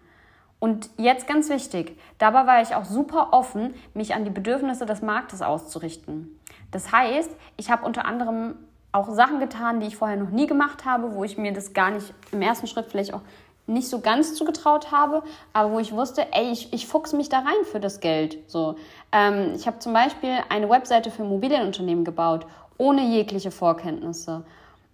Und 0.58 0.90
jetzt 0.96 1.26
ganz 1.26 1.48
wichtig, 1.48 1.98
dabei 2.18 2.46
war 2.46 2.62
ich 2.62 2.74
auch 2.74 2.84
super 2.84 3.28
offen, 3.32 3.74
mich 3.94 4.14
an 4.14 4.24
die 4.24 4.30
Bedürfnisse 4.30 4.86
des 4.86 5.02
Marktes 5.02 5.42
auszurichten. 5.42 6.38
Das 6.70 6.92
heißt, 6.92 7.30
ich 7.56 7.70
habe 7.70 7.86
unter 7.86 8.04
anderem 8.04 8.56
auch 8.92 9.10
Sachen 9.10 9.38
getan, 9.38 9.80
die 9.80 9.86
ich 9.86 9.96
vorher 9.96 10.16
noch 10.16 10.30
nie 10.30 10.46
gemacht 10.46 10.84
habe, 10.84 11.14
wo 11.14 11.24
ich 11.24 11.36
mir 11.36 11.52
das 11.52 11.74
gar 11.74 11.90
nicht 11.90 12.14
im 12.32 12.40
ersten 12.40 12.66
Schritt 12.66 12.86
vielleicht 12.90 13.12
auch 13.12 13.22
nicht 13.66 13.88
so 13.88 14.00
ganz 14.00 14.34
zugetraut 14.34 14.92
habe, 14.92 15.22
aber 15.52 15.72
wo 15.72 15.78
ich 15.78 15.92
wusste, 15.92 16.26
ey, 16.32 16.50
ich, 16.50 16.72
ich 16.72 16.86
fuchse 16.86 17.16
mich 17.16 17.28
da 17.28 17.38
rein 17.38 17.64
für 17.64 17.80
das 17.80 18.00
Geld. 18.00 18.38
So, 18.46 18.76
ähm, 19.12 19.52
ich 19.54 19.66
habe 19.66 19.78
zum 19.80 19.92
Beispiel 19.92 20.38
eine 20.48 20.70
Webseite 20.70 21.10
für 21.10 21.22
Immobilienunternehmen 21.22 22.04
gebaut, 22.04 22.46
ohne 22.78 23.02
jegliche 23.02 23.50
Vorkenntnisse. 23.50 24.44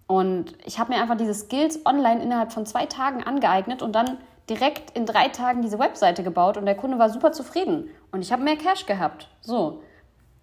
Und 0.07 0.55
ich 0.65 0.79
habe 0.79 0.93
mir 0.93 1.01
einfach 1.01 1.17
diese 1.17 1.33
Skills 1.33 1.85
online 1.85 2.21
innerhalb 2.21 2.51
von 2.51 2.65
zwei 2.65 2.85
Tagen 2.85 3.23
angeeignet 3.23 3.81
und 3.81 3.93
dann 3.93 4.17
direkt 4.49 4.97
in 4.97 5.05
drei 5.05 5.29
Tagen 5.29 5.61
diese 5.61 5.79
Webseite 5.79 6.23
gebaut 6.23 6.57
und 6.57 6.65
der 6.65 6.75
Kunde 6.75 6.99
war 6.99 7.09
super 7.09 7.31
zufrieden 7.31 7.89
und 8.11 8.21
ich 8.21 8.31
habe 8.31 8.43
mehr 8.43 8.57
Cash 8.57 8.85
gehabt. 8.85 9.29
So. 9.41 9.81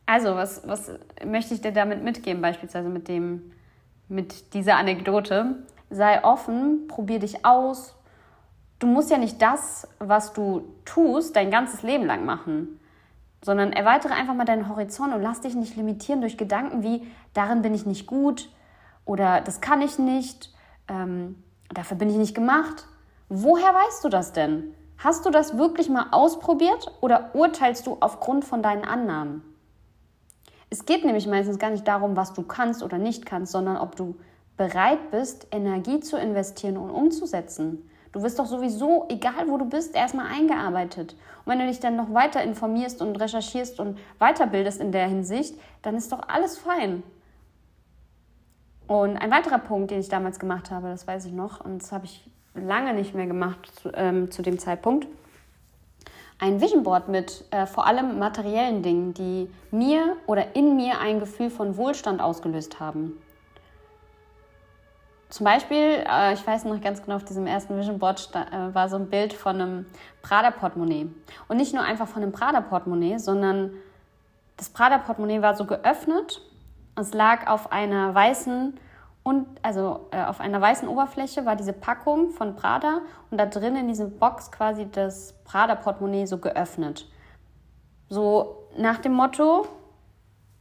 Also, 0.06 0.34
was, 0.34 0.66
was 0.66 0.90
möchte 1.24 1.54
ich 1.54 1.60
dir 1.60 1.72
damit 1.72 2.02
mitgeben, 2.02 2.42
beispielsweise 2.42 2.88
mit 2.88 3.06
dem, 3.06 3.52
mit 4.08 4.54
dieser 4.54 4.76
Anekdote? 4.76 5.56
Sei 5.90 6.24
offen, 6.24 6.88
probier 6.88 7.20
dich 7.20 7.44
aus, 7.44 7.94
du 8.80 8.86
musst 8.86 9.10
ja 9.10 9.18
nicht 9.18 9.40
das, 9.40 9.86
was 10.00 10.32
du 10.32 10.64
tust, 10.84 11.36
dein 11.36 11.50
ganzes 11.50 11.82
Leben 11.82 12.06
lang 12.06 12.24
machen, 12.24 12.80
sondern 13.42 13.72
erweitere 13.72 14.12
einfach 14.12 14.34
mal 14.34 14.44
deinen 14.44 14.68
Horizont 14.68 15.14
und 15.14 15.22
lass 15.22 15.40
dich 15.40 15.54
nicht 15.54 15.76
limitieren 15.76 16.20
durch 16.20 16.36
Gedanken 16.36 16.82
wie, 16.82 17.06
darin 17.32 17.62
bin 17.62 17.74
ich 17.74 17.86
nicht 17.86 18.06
gut 18.06 18.50
oder 19.04 19.40
das 19.40 19.60
kann 19.60 19.80
ich 19.80 19.98
nicht, 19.98 20.52
ähm, 20.88 21.42
dafür 21.72 21.96
bin 21.96 22.10
ich 22.10 22.16
nicht 22.16 22.34
gemacht. 22.34 22.86
Woher 23.28 23.72
weißt 23.72 24.02
du 24.02 24.08
das 24.08 24.32
denn? 24.32 24.74
Hast 24.98 25.24
du 25.24 25.30
das 25.30 25.56
wirklich 25.56 25.88
mal 25.88 26.08
ausprobiert 26.10 26.92
oder 27.00 27.30
urteilst 27.34 27.86
du 27.86 27.98
aufgrund 28.00 28.44
von 28.44 28.62
deinen 28.62 28.84
Annahmen? 28.84 29.42
Es 30.68 30.84
geht 30.84 31.04
nämlich 31.04 31.26
meistens 31.26 31.58
gar 31.58 31.70
nicht 31.70 31.88
darum, 31.88 32.16
was 32.16 32.32
du 32.32 32.42
kannst 32.42 32.82
oder 32.82 32.98
nicht 32.98 33.26
kannst, 33.26 33.52
sondern 33.52 33.76
ob 33.76 33.96
du 33.96 34.16
bereit 34.56 35.10
bist, 35.10 35.46
Energie 35.50 36.00
zu 36.00 36.18
investieren 36.18 36.76
und 36.76 36.90
umzusetzen. 36.90 37.89
Du 38.12 38.22
wirst 38.22 38.38
doch 38.38 38.46
sowieso, 38.46 39.06
egal 39.08 39.48
wo 39.48 39.56
du 39.56 39.64
bist, 39.64 39.94
erstmal 39.94 40.26
eingearbeitet. 40.26 41.14
Und 41.44 41.52
wenn 41.52 41.60
du 41.60 41.66
dich 41.66 41.80
dann 41.80 41.96
noch 41.96 42.12
weiter 42.12 42.42
informierst 42.42 43.02
und 43.02 43.20
recherchierst 43.20 43.78
und 43.78 43.98
weiterbildest 44.18 44.80
in 44.80 44.90
der 44.90 45.06
Hinsicht, 45.06 45.54
dann 45.82 45.96
ist 45.96 46.10
doch 46.10 46.28
alles 46.28 46.58
fein. 46.58 47.02
Und 48.88 49.16
ein 49.16 49.30
weiterer 49.30 49.58
Punkt, 49.58 49.92
den 49.92 50.00
ich 50.00 50.08
damals 50.08 50.40
gemacht 50.40 50.72
habe, 50.72 50.88
das 50.88 51.06
weiß 51.06 51.24
ich 51.26 51.32
noch, 51.32 51.64
und 51.64 51.80
das 51.80 51.92
habe 51.92 52.06
ich 52.06 52.28
lange 52.54 52.92
nicht 52.94 53.14
mehr 53.14 53.26
gemacht 53.26 53.70
zu, 53.80 53.92
ähm, 53.94 54.32
zu 54.32 54.42
dem 54.42 54.58
Zeitpunkt, 54.58 55.06
ein 56.40 56.60
Vision 56.60 56.82
Board 56.82 57.08
mit 57.08 57.44
äh, 57.50 57.66
vor 57.66 57.86
allem 57.86 58.18
materiellen 58.18 58.82
Dingen, 58.82 59.14
die 59.14 59.48
mir 59.70 60.16
oder 60.26 60.56
in 60.56 60.74
mir 60.74 60.98
ein 60.98 61.20
Gefühl 61.20 61.50
von 61.50 61.76
Wohlstand 61.76 62.20
ausgelöst 62.20 62.80
haben. 62.80 63.18
Zum 65.30 65.44
Beispiel, 65.44 66.04
äh, 66.10 66.34
ich 66.34 66.44
weiß 66.44 66.64
noch 66.64 66.80
ganz 66.80 67.02
genau, 67.02 67.16
auf 67.16 67.24
diesem 67.24 67.46
ersten 67.46 67.78
Vision 67.78 68.00
Board 68.00 68.30
äh, 68.34 68.74
war 68.74 68.88
so 68.88 68.96
ein 68.96 69.08
Bild 69.08 69.32
von 69.32 69.60
einem 69.60 69.86
Prada-Portemonnaie. 70.22 71.08
Und 71.46 71.56
nicht 71.56 71.72
nur 71.72 71.84
einfach 71.84 72.08
von 72.08 72.22
einem 72.22 72.32
Prada-Portemonnaie, 72.32 73.18
sondern 73.18 73.70
das 74.56 74.70
Prada-Portemonnaie 74.70 75.40
war 75.40 75.54
so 75.54 75.66
geöffnet. 75.66 76.42
Es 76.96 77.14
lag 77.14 77.46
auf 77.46 77.70
einer 77.70 78.12
weißen 78.12 78.74
und 79.22 79.46
also 79.62 80.08
äh, 80.10 80.24
auf 80.24 80.40
einer 80.40 80.60
weißen 80.60 80.88
Oberfläche 80.88 81.46
war 81.46 81.54
diese 81.54 81.74
Packung 81.74 82.30
von 82.30 82.56
Prada 82.56 83.00
und 83.30 83.38
da 83.38 83.46
drin 83.46 83.76
in 83.76 83.86
dieser 83.86 84.06
Box 84.06 84.50
quasi 84.50 84.90
das 84.90 85.34
Prada-Portemonnaie 85.44 86.26
so 86.26 86.38
geöffnet. 86.38 87.06
So 88.08 88.66
nach 88.76 88.98
dem 88.98 89.12
Motto, 89.12 89.68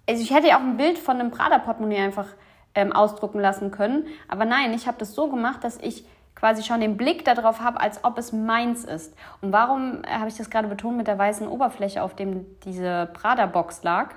also 0.08 0.22
ich 0.22 0.32
hätte 0.32 0.50
ja 0.50 0.58
auch 0.58 0.62
ein 0.62 0.78
Bild 0.78 1.00
von 1.00 1.20
einem 1.20 1.32
Prada-Portemonnaie 1.32 2.02
einfach 2.02 2.28
ähm, 2.76 2.92
ausdrucken 2.92 3.40
lassen 3.40 3.72
können. 3.72 4.06
Aber 4.28 4.46
nein, 4.46 4.74
ich 4.74 4.88
habe 4.88 4.98
das 4.98 5.14
so 5.14 5.30
gemacht, 5.30 5.64
dass 5.64 5.78
ich 5.78 6.06
quasi 6.36 6.64
schon 6.64 6.80
den 6.80 6.98
Blick 6.98 7.26
darauf 7.26 7.60
habe, 7.60 7.82
als 7.82 8.04
ob 8.04 8.18
es 8.18 8.32
meins 8.32 8.86
ist. 8.86 9.14
Und 9.42 9.52
warum 9.52 10.04
äh, 10.04 10.08
habe 10.12 10.30
ich 10.30 10.36
das 10.36 10.50
gerade 10.50 10.68
betont 10.68 10.98
mit 10.98 11.08
der 11.08 11.18
weißen 11.18 11.48
Oberfläche, 11.48 12.02
auf 12.02 12.16
dem 12.16 12.46
diese 12.64 13.10
Prada-Box 13.14 13.84
lag? 13.84 14.16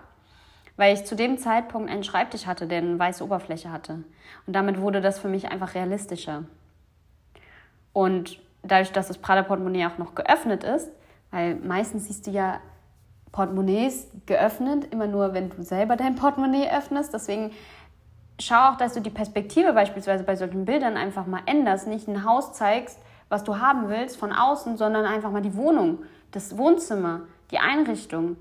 Weil 0.76 0.94
ich 0.94 1.04
zu 1.04 1.16
dem 1.16 1.36
Zeitpunkt 1.38 1.90
einen 1.90 2.04
Schreibtisch 2.04 2.46
hatte, 2.46 2.66
der 2.66 2.78
eine 2.78 2.98
weiße 2.98 3.22
Oberfläche 3.24 3.70
hatte. 3.70 4.04
Und 4.46 4.54
damit 4.54 4.80
wurde 4.80 5.00
das 5.00 5.18
für 5.18 5.28
mich 5.28 5.50
einfach 5.50 5.74
realistischer. 5.74 6.44
Und 7.92 8.40
dadurch, 8.62 8.92
dass 8.92 9.08
das 9.08 9.18
Prada-Portemonnaie 9.18 9.86
auch 9.86 9.98
noch 9.98 10.14
geöffnet 10.14 10.64
ist, 10.64 10.90
weil 11.30 11.56
meistens 11.56 12.06
siehst 12.06 12.26
du 12.26 12.30
ja 12.30 12.60
Portemonnaies 13.32 14.08
geöffnet, 14.26 14.92
immer 14.92 15.06
nur, 15.06 15.32
wenn 15.32 15.48
du 15.48 15.62
selber 15.62 15.96
dein 15.96 16.14
Portemonnaie 16.14 16.70
öffnest. 16.70 17.14
Deswegen 17.14 17.50
schau 18.44 18.70
auch, 18.70 18.76
dass 18.76 18.94
du 18.94 19.00
die 19.00 19.10
Perspektive 19.10 19.72
beispielsweise 19.72 20.24
bei 20.24 20.36
solchen 20.36 20.64
Bildern 20.64 20.96
einfach 20.96 21.26
mal 21.26 21.42
änderst. 21.46 21.86
Nicht 21.86 22.08
ein 22.08 22.24
Haus 22.24 22.52
zeigst, 22.52 22.98
was 23.28 23.44
du 23.44 23.58
haben 23.58 23.88
willst 23.88 24.16
von 24.16 24.32
außen, 24.32 24.76
sondern 24.76 25.04
einfach 25.04 25.30
mal 25.30 25.42
die 25.42 25.56
Wohnung, 25.56 25.98
das 26.30 26.56
Wohnzimmer, 26.56 27.22
die 27.50 27.58
Einrichtung, 27.58 28.36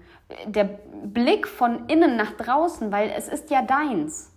der 0.46 0.64
Blick 1.04 1.48
von 1.48 1.88
innen 1.88 2.16
nach 2.16 2.32
draußen, 2.32 2.92
weil 2.92 3.12
es 3.16 3.28
ist 3.28 3.50
ja 3.50 3.62
deins. 3.62 4.32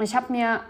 Ich 0.00 0.14
habe 0.16 0.32
mir, 0.32 0.60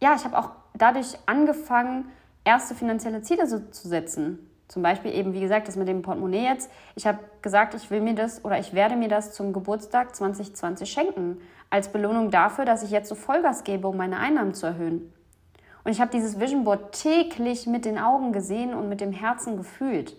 ja, 0.00 0.14
ich 0.14 0.24
habe 0.24 0.38
auch 0.38 0.50
dadurch 0.74 1.16
angefangen, 1.26 2.10
erste 2.44 2.74
finanzielle 2.74 3.22
Ziele 3.22 3.46
so 3.46 3.58
zu 3.70 3.88
setzen. 3.88 4.49
Zum 4.70 4.84
Beispiel 4.84 5.12
eben, 5.12 5.32
wie 5.32 5.40
gesagt, 5.40 5.66
das 5.66 5.74
mit 5.74 5.88
dem 5.88 6.02
Portemonnaie 6.02 6.44
jetzt. 6.44 6.70
Ich 6.94 7.04
habe 7.04 7.18
gesagt, 7.42 7.74
ich 7.74 7.90
will 7.90 8.00
mir 8.00 8.14
das 8.14 8.44
oder 8.44 8.56
ich 8.60 8.72
werde 8.72 8.94
mir 8.94 9.08
das 9.08 9.32
zum 9.32 9.52
Geburtstag 9.52 10.14
2020 10.14 10.88
schenken. 10.88 11.38
Als 11.70 11.90
Belohnung 11.90 12.30
dafür, 12.30 12.64
dass 12.64 12.84
ich 12.84 12.92
jetzt 12.92 13.08
so 13.08 13.16
Vollgas 13.16 13.64
gebe, 13.64 13.88
um 13.88 13.96
meine 13.96 14.18
Einnahmen 14.18 14.54
zu 14.54 14.66
erhöhen. 14.66 15.12
Und 15.82 15.90
ich 15.90 16.00
habe 16.00 16.12
dieses 16.12 16.38
Vision 16.38 16.62
Board 16.62 16.92
täglich 16.92 17.66
mit 17.66 17.84
den 17.84 17.98
Augen 17.98 18.32
gesehen 18.32 18.72
und 18.72 18.88
mit 18.88 19.00
dem 19.00 19.10
Herzen 19.10 19.56
gefühlt. 19.56 20.16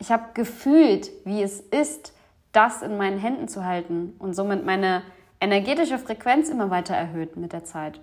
Ich 0.00 0.10
habe 0.10 0.24
gefühlt, 0.34 1.12
wie 1.24 1.40
es 1.40 1.60
ist, 1.60 2.12
das 2.50 2.82
in 2.82 2.96
meinen 2.96 3.20
Händen 3.20 3.46
zu 3.46 3.64
halten 3.64 4.16
und 4.18 4.34
somit 4.34 4.66
meine 4.66 5.02
energetische 5.38 6.00
Frequenz 6.00 6.48
immer 6.48 6.70
weiter 6.70 6.96
erhöht 6.96 7.36
mit 7.36 7.52
der 7.52 7.62
Zeit. 7.62 8.00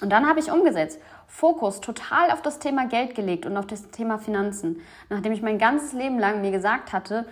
Und 0.00 0.10
dann 0.10 0.28
habe 0.28 0.40
ich 0.40 0.50
umgesetzt, 0.50 1.00
Fokus 1.26 1.80
total 1.80 2.30
auf 2.30 2.42
das 2.42 2.58
Thema 2.58 2.86
Geld 2.86 3.14
gelegt 3.14 3.46
und 3.46 3.56
auf 3.56 3.66
das 3.66 3.90
Thema 3.90 4.18
Finanzen, 4.18 4.80
nachdem 5.08 5.32
ich 5.32 5.42
mein 5.42 5.58
ganzes 5.58 5.92
Leben 5.92 6.18
lang 6.18 6.40
mir 6.40 6.50
gesagt 6.50 6.92
hatte, 6.92 7.26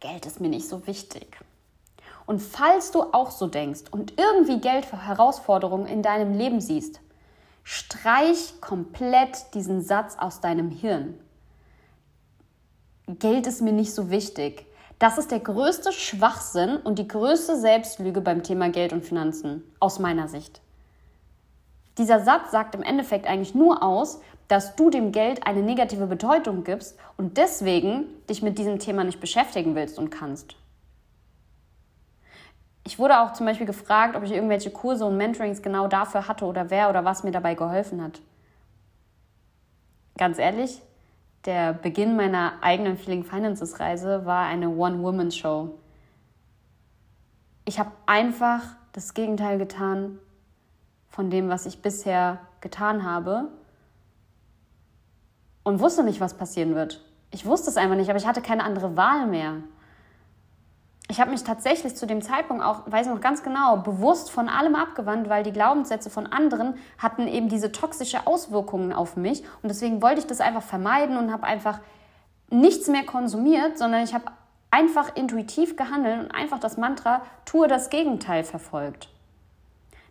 Geld 0.00 0.26
ist 0.26 0.40
mir 0.40 0.48
nicht 0.48 0.68
so 0.68 0.86
wichtig. 0.86 1.38
Und 2.26 2.42
falls 2.42 2.90
du 2.90 3.02
auch 3.12 3.30
so 3.30 3.46
denkst 3.46 3.84
und 3.90 4.14
irgendwie 4.18 4.60
Geld 4.60 4.84
für 4.84 5.06
Herausforderungen 5.06 5.86
in 5.86 6.02
deinem 6.02 6.36
Leben 6.36 6.60
siehst, 6.60 7.00
streich 7.62 8.60
komplett 8.60 9.54
diesen 9.54 9.82
Satz 9.82 10.16
aus 10.18 10.40
deinem 10.40 10.70
Hirn. 10.70 11.18
Geld 13.06 13.46
ist 13.46 13.62
mir 13.62 13.72
nicht 13.72 13.94
so 13.94 14.10
wichtig. 14.10 14.66
Das 14.98 15.18
ist 15.18 15.30
der 15.30 15.40
größte 15.40 15.92
Schwachsinn 15.92 16.76
und 16.78 16.98
die 16.98 17.06
größte 17.06 17.56
Selbstlüge 17.56 18.20
beim 18.20 18.42
Thema 18.42 18.70
Geld 18.70 18.92
und 18.92 19.04
Finanzen, 19.04 19.62
aus 19.78 19.98
meiner 19.98 20.26
Sicht. 20.26 20.60
Dieser 21.98 22.20
Satz 22.20 22.50
sagt 22.50 22.74
im 22.74 22.82
Endeffekt 22.82 23.26
eigentlich 23.26 23.54
nur 23.54 23.82
aus, 23.82 24.20
dass 24.48 24.76
du 24.76 24.90
dem 24.90 25.12
Geld 25.12 25.46
eine 25.46 25.62
negative 25.62 26.06
Bedeutung 26.06 26.62
gibst 26.62 26.98
und 27.16 27.36
deswegen 27.36 28.04
dich 28.28 28.42
mit 28.42 28.58
diesem 28.58 28.78
Thema 28.78 29.02
nicht 29.02 29.20
beschäftigen 29.20 29.74
willst 29.74 29.98
und 29.98 30.10
kannst. 30.10 30.56
Ich 32.84 32.98
wurde 33.00 33.20
auch 33.20 33.32
zum 33.32 33.46
Beispiel 33.46 33.66
gefragt, 33.66 34.14
ob 34.14 34.22
ich 34.22 34.30
irgendwelche 34.30 34.70
Kurse 34.70 35.04
und 35.06 35.16
Mentorings 35.16 35.62
genau 35.62 35.88
dafür 35.88 36.28
hatte 36.28 36.44
oder 36.44 36.70
wer 36.70 36.88
oder 36.88 37.04
was 37.04 37.24
mir 37.24 37.32
dabei 37.32 37.54
geholfen 37.54 38.00
hat. 38.02 38.20
Ganz 40.16 40.38
ehrlich, 40.38 40.80
der 41.46 41.72
Beginn 41.72 42.14
meiner 42.14 42.52
eigenen 42.60 42.96
Feeling 42.96 43.24
Finances 43.24 43.80
Reise 43.80 44.24
war 44.24 44.46
eine 44.46 44.68
One-Woman-Show. 44.68 45.70
Ich 47.64 47.80
habe 47.80 47.90
einfach 48.06 48.62
das 48.92 49.14
Gegenteil 49.14 49.58
getan 49.58 50.20
von 51.16 51.30
dem, 51.30 51.48
was 51.48 51.64
ich 51.64 51.80
bisher 51.80 52.40
getan 52.60 53.10
habe 53.10 53.48
und 55.64 55.80
wusste 55.80 56.04
nicht, 56.04 56.20
was 56.20 56.34
passieren 56.34 56.74
wird. 56.74 57.02
Ich 57.30 57.46
wusste 57.46 57.70
es 57.70 57.78
einfach 57.78 57.96
nicht, 57.96 58.10
aber 58.10 58.18
ich 58.18 58.26
hatte 58.26 58.42
keine 58.42 58.62
andere 58.62 58.98
Wahl 58.98 59.26
mehr. 59.26 59.54
ich 61.08 61.20
habe 61.20 61.30
mich 61.30 61.42
tatsächlich 61.42 61.96
zu 61.96 62.06
dem 62.06 62.20
Zeitpunkt 62.20 62.62
auch, 62.62 62.82
weiß 62.86 63.06
ich 63.06 63.12
noch 63.14 63.20
ganz 63.20 63.42
genau, 63.42 63.78
bewusst 63.78 64.30
von 64.30 64.50
allem 64.50 64.74
abgewandt, 64.74 65.30
weil 65.30 65.42
die 65.42 65.52
Glaubenssätze 65.52 66.10
von 66.10 66.26
anderen 66.26 66.74
hatten 66.98 67.28
eben 67.28 67.48
diese 67.48 67.72
toxische 67.72 68.26
Auswirkungen 68.26 68.92
auf 68.92 69.16
mich. 69.16 69.42
Und 69.62 69.70
deswegen 69.70 70.02
wollte 70.02 70.20
ich 70.20 70.26
das 70.26 70.40
einfach 70.40 70.62
vermeiden 70.62 71.16
und 71.16 71.32
habe 71.32 71.44
einfach 71.44 71.80
nichts 72.50 72.88
mehr 72.88 73.06
konsumiert, 73.06 73.78
sondern 73.78 74.02
ich 74.02 74.12
habe 74.12 74.26
einfach 74.70 75.16
intuitiv 75.16 75.76
gehandelt 75.76 76.24
und 76.24 76.30
einfach 76.32 76.58
das 76.58 76.76
Mantra, 76.76 77.22
tue 77.46 77.68
das 77.68 77.88
Gegenteil 77.88 78.44
verfolgt. 78.44 79.08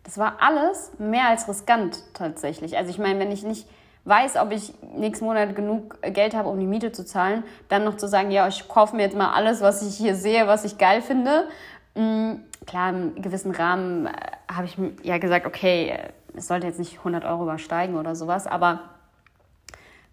Das 0.06 0.20
war 0.20 0.38
alles 0.40 0.92
mehr 1.00 1.28
als 1.28 1.50
riskant 1.50 1.98
tatsächlich. 2.14 2.78
Also 2.78 2.92
ich 2.92 3.00
meine, 3.00 3.20
wenn 3.20 3.32
ich 3.32 3.44
nicht 3.44 3.68
weiß, 4.06 4.38
ob 4.38 4.52
ich 4.52 4.72
nächsten 4.96 5.26
Monat 5.26 5.56
genug 5.56 6.00
Geld 6.04 6.36
habe, 6.36 6.48
um 6.48 6.60
die 6.60 6.68
Miete 6.68 6.92
zu 6.92 7.04
zahlen, 7.04 7.44
dann 7.70 7.84
noch 7.84 7.98
zu 7.98 8.08
sagen, 8.08 8.30
ja, 8.30 8.48
ich 8.48 8.68
kaufe 8.68 8.96
mir 8.96 9.02
jetzt 9.02 9.18
mal 9.18 9.34
alles, 9.34 9.62
was 9.62 9.82
ich 9.82 9.98
hier 9.98 10.16
sehe, 10.16 10.46
was 10.48 10.64
ich 10.64 10.78
geil 10.78 11.02
finde. 11.02 11.48
Mhm, 11.96 12.44
klar, 12.68 12.90
im 12.92 13.20
gewissen 13.20 13.52
Rahmen 13.52 14.06
äh, 14.06 14.12
habe 14.52 14.66
ich 14.66 14.78
ja 15.02 15.18
gesagt, 15.18 15.48
okay, 15.48 15.90
äh, 15.90 16.10
es 16.38 16.48
sollte 16.48 16.68
jetzt 16.68 16.78
nicht 16.78 17.00
100 17.00 17.26
Euro 17.26 17.44
übersteigen 17.44 17.98
oder 17.98 18.16
sowas, 18.16 18.46
aber 18.46 18.82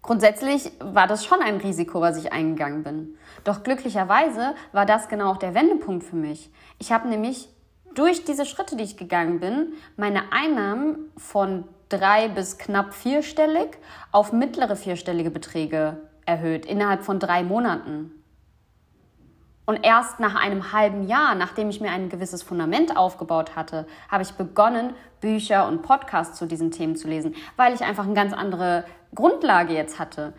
grundsätzlich 0.01 0.71
war 0.79 1.05
das 1.05 1.23
schon 1.23 1.41
ein 1.41 1.57
Risiko, 1.57 2.01
was 2.01 2.17
ich 2.17 2.33
eingegangen 2.33 2.83
bin. 2.83 3.17
Doch 3.43 3.61
glücklicherweise 3.61 4.55
war 4.71 4.87
das 4.87 5.07
genau 5.07 5.29
auch 5.29 5.37
der 5.37 5.53
Wendepunkt 5.53 6.03
für 6.03 6.15
mich. 6.15 6.49
Ich 6.79 6.91
habe 6.91 7.09
nämlich 7.09 7.49
durch 7.95 8.25
diese 8.25 8.45
Schritte, 8.45 8.75
die 8.75 8.83
ich 8.83 8.97
gegangen 8.97 9.39
bin, 9.39 9.73
meine 9.97 10.31
Einnahmen 10.31 11.11
von 11.17 11.65
drei 11.89 12.27
bis 12.27 12.57
knapp 12.57 12.93
vierstellig 12.93 13.77
auf 14.11 14.33
mittlere 14.33 14.75
vierstellige 14.75 15.29
Beträge 15.29 15.97
erhöht 16.25 16.65
innerhalb 16.65 17.03
von 17.03 17.19
drei 17.19 17.43
Monaten. 17.43 18.11
Und 19.65 19.85
erst 19.85 20.19
nach 20.19 20.35
einem 20.35 20.73
halben 20.73 21.07
Jahr, 21.07 21.35
nachdem 21.35 21.69
ich 21.69 21.79
mir 21.79 21.91
ein 21.91 22.09
gewisses 22.09 22.43
Fundament 22.43 22.97
aufgebaut 22.97 23.55
hatte, 23.55 23.87
habe 24.09 24.23
ich 24.23 24.33
begonnen, 24.33 24.93
Bücher 25.21 25.67
und 25.67 25.83
Podcasts 25.83 26.37
zu 26.37 26.45
diesen 26.45 26.71
Themen 26.71 26.97
zu 26.97 27.07
lesen, 27.07 27.33
weil 27.55 27.73
ich 27.73 27.81
einfach 27.81 28.03
eine 28.03 28.13
ganz 28.13 28.33
andere 28.33 28.83
Grundlage 29.15 29.73
jetzt 29.73 29.99
hatte. 29.99 30.33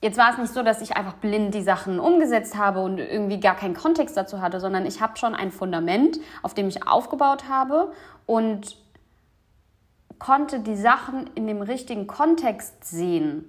Jetzt 0.00 0.16
war 0.16 0.30
es 0.30 0.38
nicht 0.38 0.54
so, 0.54 0.62
dass 0.62 0.80
ich 0.80 0.96
einfach 0.96 1.14
blind 1.14 1.54
die 1.54 1.62
Sachen 1.62 1.98
umgesetzt 1.98 2.56
habe 2.56 2.80
und 2.80 2.98
irgendwie 2.98 3.40
gar 3.40 3.56
keinen 3.56 3.74
Kontext 3.74 4.16
dazu 4.16 4.40
hatte, 4.40 4.60
sondern 4.60 4.86
ich 4.86 5.00
habe 5.00 5.16
schon 5.16 5.34
ein 5.34 5.50
Fundament, 5.50 6.20
auf 6.42 6.54
dem 6.54 6.68
ich 6.68 6.86
aufgebaut 6.86 7.48
habe 7.48 7.92
und 8.24 8.76
konnte 10.20 10.60
die 10.60 10.76
Sachen 10.76 11.28
in 11.34 11.48
dem 11.48 11.62
richtigen 11.62 12.06
Kontext 12.06 12.84
sehen. 12.84 13.44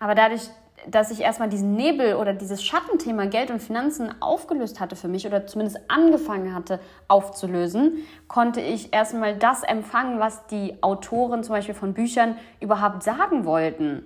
Aber 0.00 0.16
dadurch, 0.16 0.50
dass 0.88 1.12
ich 1.12 1.20
erstmal 1.20 1.48
diesen 1.48 1.74
Nebel 1.74 2.16
oder 2.16 2.34
dieses 2.34 2.62
Schattenthema 2.62 3.26
Geld 3.26 3.50
und 3.50 3.62
Finanzen 3.62 4.20
aufgelöst 4.20 4.80
hatte 4.80 4.96
für 4.96 5.08
mich 5.08 5.26
oder 5.26 5.46
zumindest 5.46 5.78
angefangen 5.88 6.54
hatte 6.54 6.80
aufzulösen, 7.06 8.04
konnte 8.26 8.60
ich 8.60 8.92
erstmal 8.92 9.36
das 9.36 9.62
empfangen, 9.62 10.18
was 10.18 10.46
die 10.48 10.82
Autoren 10.82 11.44
zum 11.44 11.54
Beispiel 11.54 11.74
von 11.74 11.94
Büchern 11.94 12.36
überhaupt 12.60 13.04
sagen 13.04 13.44
wollten. 13.44 14.04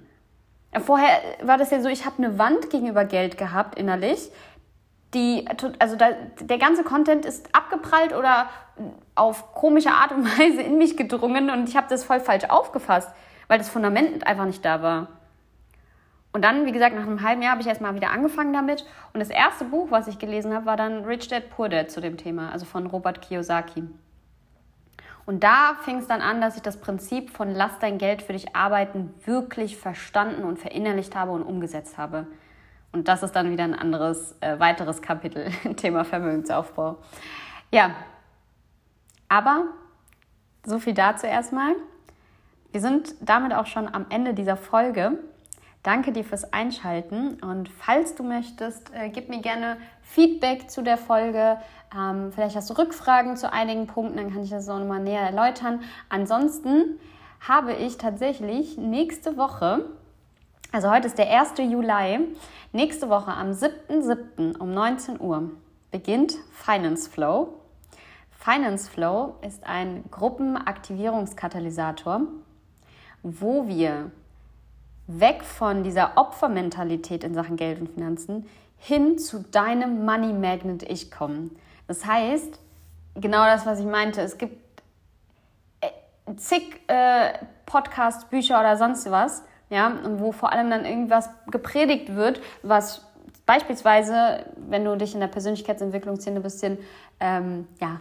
Vorher 0.78 1.20
war 1.42 1.58
das 1.58 1.70
ja 1.70 1.80
so, 1.80 1.88
ich 1.88 2.06
habe 2.06 2.22
eine 2.22 2.38
Wand 2.38 2.70
gegenüber 2.70 3.04
Geld 3.04 3.36
gehabt 3.36 3.76
innerlich, 3.76 4.30
die, 5.14 5.44
also 5.80 5.96
da, 5.96 6.10
der 6.40 6.58
ganze 6.58 6.84
Content 6.84 7.24
ist 7.24 7.52
abgeprallt 7.54 8.14
oder 8.14 8.48
auf 9.16 9.52
komische 9.54 9.90
Art 9.90 10.12
und 10.12 10.24
Weise 10.38 10.62
in 10.62 10.78
mich 10.78 10.96
gedrungen 10.96 11.50
und 11.50 11.68
ich 11.68 11.76
habe 11.76 11.88
das 11.90 12.04
voll 12.04 12.20
falsch 12.20 12.44
aufgefasst, 12.44 13.10
weil 13.48 13.58
das 13.58 13.68
Fundament 13.68 14.26
einfach 14.26 14.46
nicht 14.46 14.64
da 14.64 14.82
war. 14.82 15.08
Und 16.32 16.44
dann, 16.44 16.64
wie 16.64 16.72
gesagt, 16.72 16.94
nach 16.94 17.02
einem 17.06 17.22
halben 17.22 17.42
Jahr 17.42 17.52
habe 17.52 17.62
ich 17.62 17.66
erstmal 17.66 17.96
wieder 17.96 18.10
angefangen 18.10 18.52
damit. 18.52 18.84
Und 19.12 19.18
das 19.18 19.30
erste 19.30 19.64
Buch, 19.64 19.90
was 19.90 20.06
ich 20.06 20.20
gelesen 20.20 20.54
habe, 20.54 20.64
war 20.64 20.76
dann 20.76 21.04
Rich 21.04 21.26
Dad 21.26 21.50
Poor 21.50 21.68
Dad 21.68 21.90
zu 21.90 22.00
dem 22.00 22.16
Thema, 22.16 22.52
also 22.52 22.66
von 22.66 22.86
Robert 22.86 23.20
Kiyosaki. 23.20 23.82
Und 25.30 25.44
da 25.44 25.76
fing 25.84 25.98
es 25.98 26.08
dann 26.08 26.22
an, 26.22 26.40
dass 26.40 26.56
ich 26.56 26.62
das 26.62 26.78
Prinzip 26.78 27.30
von 27.30 27.54
Lass 27.54 27.78
dein 27.78 27.98
Geld 27.98 28.20
für 28.20 28.32
dich 28.32 28.56
arbeiten 28.56 29.14
wirklich 29.24 29.76
verstanden 29.76 30.42
und 30.42 30.58
verinnerlicht 30.58 31.14
habe 31.14 31.30
und 31.30 31.44
umgesetzt 31.44 31.98
habe. 31.98 32.26
Und 32.90 33.06
das 33.06 33.22
ist 33.22 33.36
dann 33.36 33.52
wieder 33.52 33.62
ein 33.62 33.76
anderes, 33.76 34.34
äh, 34.40 34.58
weiteres 34.58 35.02
Kapitel, 35.02 35.48
Thema 35.76 36.04
Vermögensaufbau. 36.04 36.98
Ja, 37.70 37.94
aber 39.28 39.66
so 40.66 40.80
viel 40.80 40.94
dazu 40.94 41.28
erstmal. 41.28 41.76
Wir 42.72 42.80
sind 42.80 43.14
damit 43.20 43.54
auch 43.54 43.66
schon 43.66 43.86
am 43.86 44.06
Ende 44.08 44.34
dieser 44.34 44.56
Folge. 44.56 45.16
Danke 45.82 46.12
dir 46.12 46.24
fürs 46.24 46.52
Einschalten 46.52 47.42
und 47.42 47.70
falls 47.70 48.14
du 48.14 48.22
möchtest, 48.22 48.92
äh, 48.92 49.08
gib 49.08 49.30
mir 49.30 49.40
gerne 49.40 49.78
Feedback 50.02 50.70
zu 50.70 50.82
der 50.82 50.98
Folge. 50.98 51.58
Ähm, 51.96 52.32
vielleicht 52.32 52.56
hast 52.56 52.68
du 52.68 52.74
Rückfragen 52.74 53.36
zu 53.36 53.52
einigen 53.52 53.86
Punkten, 53.86 54.18
dann 54.18 54.32
kann 54.32 54.42
ich 54.42 54.50
das 54.50 54.68
auch 54.68 54.78
nochmal 54.78 55.00
näher 55.00 55.22
erläutern. 55.22 55.80
Ansonsten 56.08 57.00
habe 57.40 57.72
ich 57.72 57.96
tatsächlich 57.96 58.76
nächste 58.76 59.38
Woche 59.38 59.86
also 60.72 60.88
heute 60.88 61.08
ist 61.08 61.18
der 61.18 61.28
1. 61.28 61.54
Juli. 61.58 62.28
Nächste 62.72 63.08
Woche 63.08 63.32
am 63.32 63.50
7.7. 63.50 64.56
um 64.56 64.72
19 64.72 65.20
Uhr 65.20 65.50
beginnt 65.90 66.36
Finance 66.52 67.10
Flow. 67.10 67.54
Finance 68.30 68.88
Flow 68.88 69.34
ist 69.44 69.64
ein 69.64 70.04
Gruppenaktivierungskatalysator, 70.12 72.20
wo 73.24 73.66
wir 73.66 74.12
weg 75.18 75.42
von 75.44 75.82
dieser 75.82 76.12
Opfermentalität 76.16 77.24
in 77.24 77.34
Sachen 77.34 77.56
Geld 77.56 77.80
und 77.80 77.88
Finanzen 77.88 78.46
hin 78.78 79.18
zu 79.18 79.40
deinem 79.40 80.04
Money 80.04 80.32
Magnet 80.32 80.82
Ich 80.82 81.10
kommen. 81.10 81.56
Das 81.86 82.06
heißt, 82.06 82.58
genau 83.14 83.44
das, 83.44 83.66
was 83.66 83.80
ich 83.80 83.86
meinte, 83.86 84.20
es 84.22 84.38
gibt 84.38 84.82
äh, 85.80 85.88
zig 86.36 86.80
äh, 86.86 87.32
Podcasts, 87.66 88.24
Bücher 88.26 88.60
oder 88.60 88.76
sonst 88.76 89.10
was, 89.10 89.44
ja, 89.68 89.98
wo 90.18 90.32
vor 90.32 90.52
allem 90.52 90.70
dann 90.70 90.84
irgendwas 90.84 91.30
gepredigt 91.50 92.14
wird, 92.14 92.40
was 92.62 93.06
beispielsweise, 93.46 94.46
wenn 94.68 94.84
du 94.84 94.96
dich 94.96 95.14
in 95.14 95.20
der 95.20 95.28
Persönlichkeitsentwicklungsszene 95.28 96.36
ein 96.36 96.42
bisschen 96.42 96.78
ähm, 97.18 97.66
ja, 97.80 98.00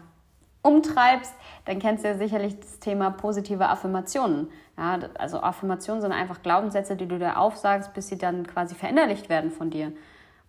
umtreibst, 0.61 1.33
dann 1.65 1.79
kennst 1.79 2.03
du 2.03 2.09
ja 2.09 2.17
sicherlich 2.17 2.59
das 2.59 2.79
Thema 2.79 3.11
positive 3.11 3.67
Affirmationen. 3.67 4.49
Ja, 4.77 4.99
also 5.17 5.41
Affirmationen 5.41 6.01
sind 6.01 6.11
einfach 6.11 6.41
Glaubenssätze, 6.41 6.95
die 6.95 7.07
du 7.07 7.19
dir 7.19 7.37
aufsagst, 7.37 7.93
bis 7.93 8.07
sie 8.07 8.17
dann 8.17 8.45
quasi 8.47 8.75
verinnerlicht 8.75 9.29
werden 9.29 9.51
von 9.51 9.69
dir. 9.69 9.91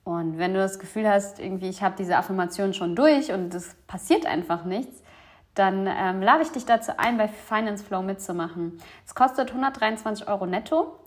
Und 0.04 0.38
wenn 0.38 0.54
du 0.54 0.60
das 0.60 0.78
Gefühl 0.78 1.08
hast, 1.08 1.38
irgendwie, 1.38 1.68
ich 1.68 1.82
habe 1.82 1.94
diese 1.98 2.16
Affirmation 2.16 2.74
schon 2.74 2.96
durch 2.96 3.32
und 3.32 3.54
es 3.54 3.74
passiert 3.86 4.26
einfach 4.26 4.64
nichts, 4.64 5.02
dann 5.54 5.86
ähm, 5.86 6.22
lade 6.22 6.42
ich 6.42 6.50
dich 6.50 6.64
dazu 6.64 6.92
ein, 6.96 7.18
bei 7.18 7.28
Finance 7.28 7.84
Flow 7.84 8.02
mitzumachen. 8.02 8.78
Es 9.04 9.14
kostet 9.14 9.50
123 9.50 10.28
Euro 10.28 10.46
netto 10.46 10.99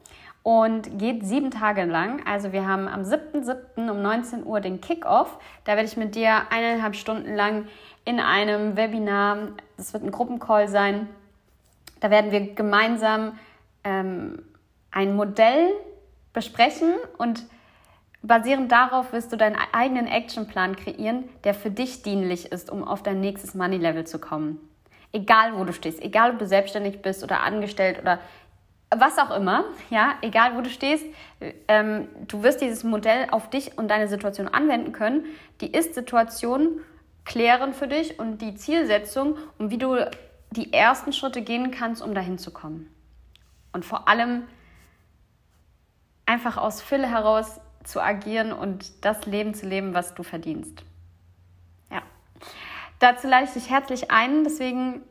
und 0.44 1.00
geht 1.00 1.26
sieben 1.26 1.52
Tage 1.52 1.86
lang. 1.86 2.22
Also 2.28 2.52
wir 2.52 2.68
haben 2.68 2.88
am 2.88 3.02
7.7. 3.02 3.90
um 3.90 4.02
19 4.02 4.46
Uhr 4.46 4.60
den 4.60 4.82
Kickoff. 4.82 5.40
Da 5.64 5.74
werde 5.74 5.88
ich 5.88 5.98
mit 5.98 6.16
dir 6.16 6.52
eineinhalb 6.52 6.96
Stunden 6.96 7.34
lang 7.34 7.66
in 8.06 8.20
einem 8.20 8.76
Webinar, 8.76 9.38
das 9.78 9.94
wird 9.94 10.04
ein 10.04 10.12
Gruppencall 10.12 10.68
sein, 10.68 11.08
da 12.02 12.12
werden 12.12 12.32
wir 12.32 12.54
gemeinsam 12.54 13.40
ähm, 13.86 14.44
ein 14.92 15.16
Modell 15.16 15.70
besprechen 16.34 16.96
und 17.18 17.46
basierend 18.22 18.72
darauf 18.72 19.14
wirst 19.14 19.32
du 19.32 19.38
deinen 19.38 19.58
eigenen 19.72 20.08
Actionplan 20.08 20.76
kreieren, 20.76 21.30
der 21.46 21.54
für 21.54 21.72
dich 21.72 22.04
dienlich 22.04 22.52
ist, 22.52 22.70
um 22.70 22.84
auf 22.84 23.04
dein 23.04 23.22
nächstes 23.22 23.54
Money 23.54 23.78
Level 23.78 24.06
zu 24.06 24.20
kommen. 24.20 24.60
Egal 25.14 25.58
wo 25.58 25.64
du 25.64 25.72
stehst, 25.72 26.02
egal 26.02 26.32
ob 26.32 26.40
du 26.40 26.48
selbstständig 26.48 27.02
bist 27.02 27.24
oder 27.24 27.42
angestellt 27.42 28.00
oder 28.02 28.20
was 29.00 29.18
auch 29.18 29.36
immer, 29.36 29.66
ja, 29.90 30.16
egal 30.22 30.56
wo 30.56 30.62
du 30.62 30.70
stehst, 30.70 31.06
ähm, 31.68 32.08
du 32.28 32.44
wirst 32.44 32.62
dieses 32.62 32.84
Modell 32.84 33.28
auf 33.32 33.50
dich 33.50 33.78
und 33.78 33.90
deine 33.90 34.08
Situation 34.08 34.48
anwenden 34.48 34.92
können, 34.92 35.26
die 35.62 35.72
Ist-Situation 35.72 36.80
klären 37.26 37.74
für 37.74 37.88
dich 37.88 38.20
und 38.20 38.42
die 38.42 38.56
Zielsetzung 38.56 39.38
und 39.58 39.72
wie 39.72 39.78
du 39.78 40.10
die 40.52 40.74
ersten 40.74 41.14
Schritte 41.14 41.42
gehen 41.42 41.72
kannst, 41.72 42.02
um 42.02 42.14
dahin 42.14 42.38
zu 42.38 42.52
kommen. 42.52 42.94
Und 43.72 43.86
vor 43.86 44.08
allem 44.08 44.44
einfach 46.26 46.58
aus 46.58 46.82
Fülle 46.82 47.10
heraus 47.10 47.60
zu 47.84 48.02
agieren 48.02 48.54
und 48.54 49.06
das 49.06 49.26
Leben 49.26 49.54
zu 49.54 49.68
leben, 49.68 49.94
was 49.94 50.14
du 50.14 50.24
verdienst. 50.24 50.84
Ja. 51.92 52.02
Dazu 53.00 53.28
lade 53.28 53.46
ich 53.46 53.52
dich 53.52 53.70
herzlich 53.70 54.12
ein, 54.12 54.44
deswegen 54.44 55.02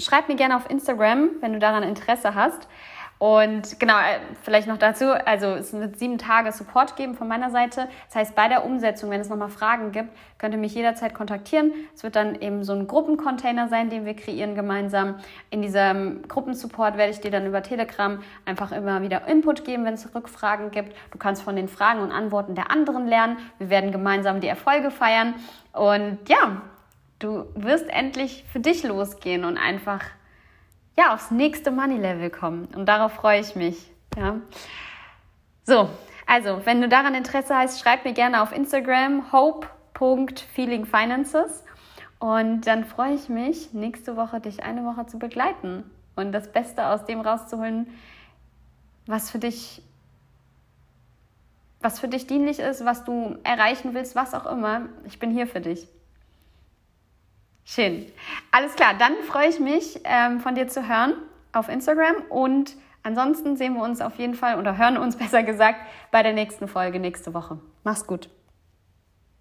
schreib 0.00 0.28
mir 0.28 0.36
gerne 0.36 0.56
auf 0.56 0.70
Instagram, 0.70 1.30
wenn 1.40 1.52
du 1.52 1.58
daran 1.58 1.82
Interesse 1.82 2.34
hast. 2.34 2.68
Und 3.18 3.78
genau, 3.78 3.98
äh, 3.98 4.18
vielleicht 4.42 4.66
noch 4.66 4.78
dazu, 4.78 5.12
also 5.12 5.46
es 5.54 5.72
wird 5.72 5.96
sieben 5.96 6.18
Tage 6.18 6.50
Support 6.50 6.96
geben 6.96 7.14
von 7.14 7.28
meiner 7.28 7.50
Seite. 7.50 7.88
Das 8.08 8.16
heißt, 8.16 8.34
bei 8.34 8.48
der 8.48 8.64
Umsetzung, 8.64 9.10
wenn 9.10 9.20
es 9.20 9.28
nochmal 9.28 9.48
Fragen 9.48 9.92
gibt, 9.92 10.08
könnt 10.38 10.54
ihr 10.54 10.58
mich 10.58 10.74
jederzeit 10.74 11.14
kontaktieren. 11.14 11.72
Es 11.94 12.02
wird 12.02 12.16
dann 12.16 12.34
eben 12.34 12.64
so 12.64 12.72
ein 12.72 12.88
Gruppencontainer 12.88 13.68
sein, 13.68 13.90
den 13.90 14.04
wir 14.04 14.14
kreieren 14.14 14.56
gemeinsam. 14.56 15.20
In 15.50 15.62
diesem 15.62 16.26
Gruppensupport 16.26 16.96
werde 16.96 17.12
ich 17.12 17.20
dir 17.20 17.30
dann 17.30 17.46
über 17.46 17.62
Telegram 17.62 18.20
einfach 18.44 18.72
immer 18.72 19.02
wieder 19.02 19.28
Input 19.28 19.64
geben, 19.64 19.84
wenn 19.84 19.94
es 19.94 20.12
Rückfragen 20.12 20.72
gibt. 20.72 20.96
Du 21.12 21.18
kannst 21.18 21.42
von 21.42 21.54
den 21.54 21.68
Fragen 21.68 22.00
und 22.00 22.10
Antworten 22.10 22.56
der 22.56 22.72
anderen 22.72 23.06
lernen. 23.06 23.36
Wir 23.58 23.70
werden 23.70 23.92
gemeinsam 23.92 24.40
die 24.40 24.48
Erfolge 24.48 24.90
feiern. 24.90 25.34
Und 25.72 26.18
ja, 26.28 26.62
du 27.20 27.44
wirst 27.54 27.88
endlich 27.88 28.44
für 28.50 28.58
dich 28.58 28.82
losgehen 28.82 29.44
und 29.44 29.58
einfach 29.58 30.00
ja, 30.96 31.14
aufs 31.14 31.30
nächste 31.30 31.70
Money 31.70 31.98
Level 31.98 32.30
kommen. 32.30 32.66
Und 32.74 32.86
darauf 32.86 33.12
freue 33.12 33.40
ich 33.40 33.54
mich. 33.56 33.90
Ja. 34.16 34.36
So, 35.64 35.88
also, 36.26 36.60
wenn 36.64 36.80
du 36.80 36.88
daran 36.88 37.14
Interesse 37.14 37.56
hast, 37.56 37.80
schreib 37.80 38.04
mir 38.04 38.12
gerne 38.12 38.42
auf 38.42 38.52
Instagram 38.52 39.32
hope.feelingfinances. 39.32 41.64
Und 42.18 42.62
dann 42.62 42.84
freue 42.84 43.14
ich 43.14 43.28
mich, 43.28 43.72
nächste 43.72 44.16
Woche 44.16 44.40
dich 44.40 44.62
eine 44.62 44.84
Woche 44.84 45.06
zu 45.06 45.18
begleiten 45.18 45.84
und 46.14 46.32
das 46.32 46.52
Beste 46.52 46.86
aus 46.86 47.04
dem 47.04 47.20
rauszuholen, 47.20 47.88
was 49.06 49.30
für 49.30 49.38
dich 49.38 49.82
was 51.82 51.98
für 51.98 52.08
dich 52.08 52.26
dienlich 52.26 52.60
ist, 52.60 52.84
was 52.84 53.04
du 53.04 53.36
erreichen 53.42 53.92
willst, 53.92 54.14
was 54.14 54.34
auch 54.34 54.46
immer. 54.46 54.88
Ich 55.04 55.18
bin 55.18 55.30
hier 55.30 55.46
für 55.46 55.60
dich. 55.60 55.88
Schön. 57.64 58.06
Alles 58.50 58.74
klar, 58.74 58.94
dann 58.98 59.14
freue 59.28 59.48
ich 59.48 59.60
mich, 59.60 60.00
ähm, 60.04 60.40
von 60.40 60.54
dir 60.54 60.68
zu 60.68 60.88
hören 60.88 61.14
auf 61.52 61.68
Instagram 61.68 62.16
und 62.28 62.76
ansonsten 63.02 63.56
sehen 63.56 63.74
wir 63.74 63.82
uns 63.82 64.00
auf 64.00 64.16
jeden 64.16 64.34
Fall 64.34 64.58
oder 64.58 64.76
hören 64.78 64.96
uns 64.96 65.16
besser 65.18 65.42
gesagt 65.42 65.80
bei 66.10 66.22
der 66.22 66.32
nächsten 66.32 66.68
Folge 66.68 66.98
nächste 66.98 67.34
Woche. 67.34 67.58
Mach's 67.84 68.06
gut. 68.06 68.28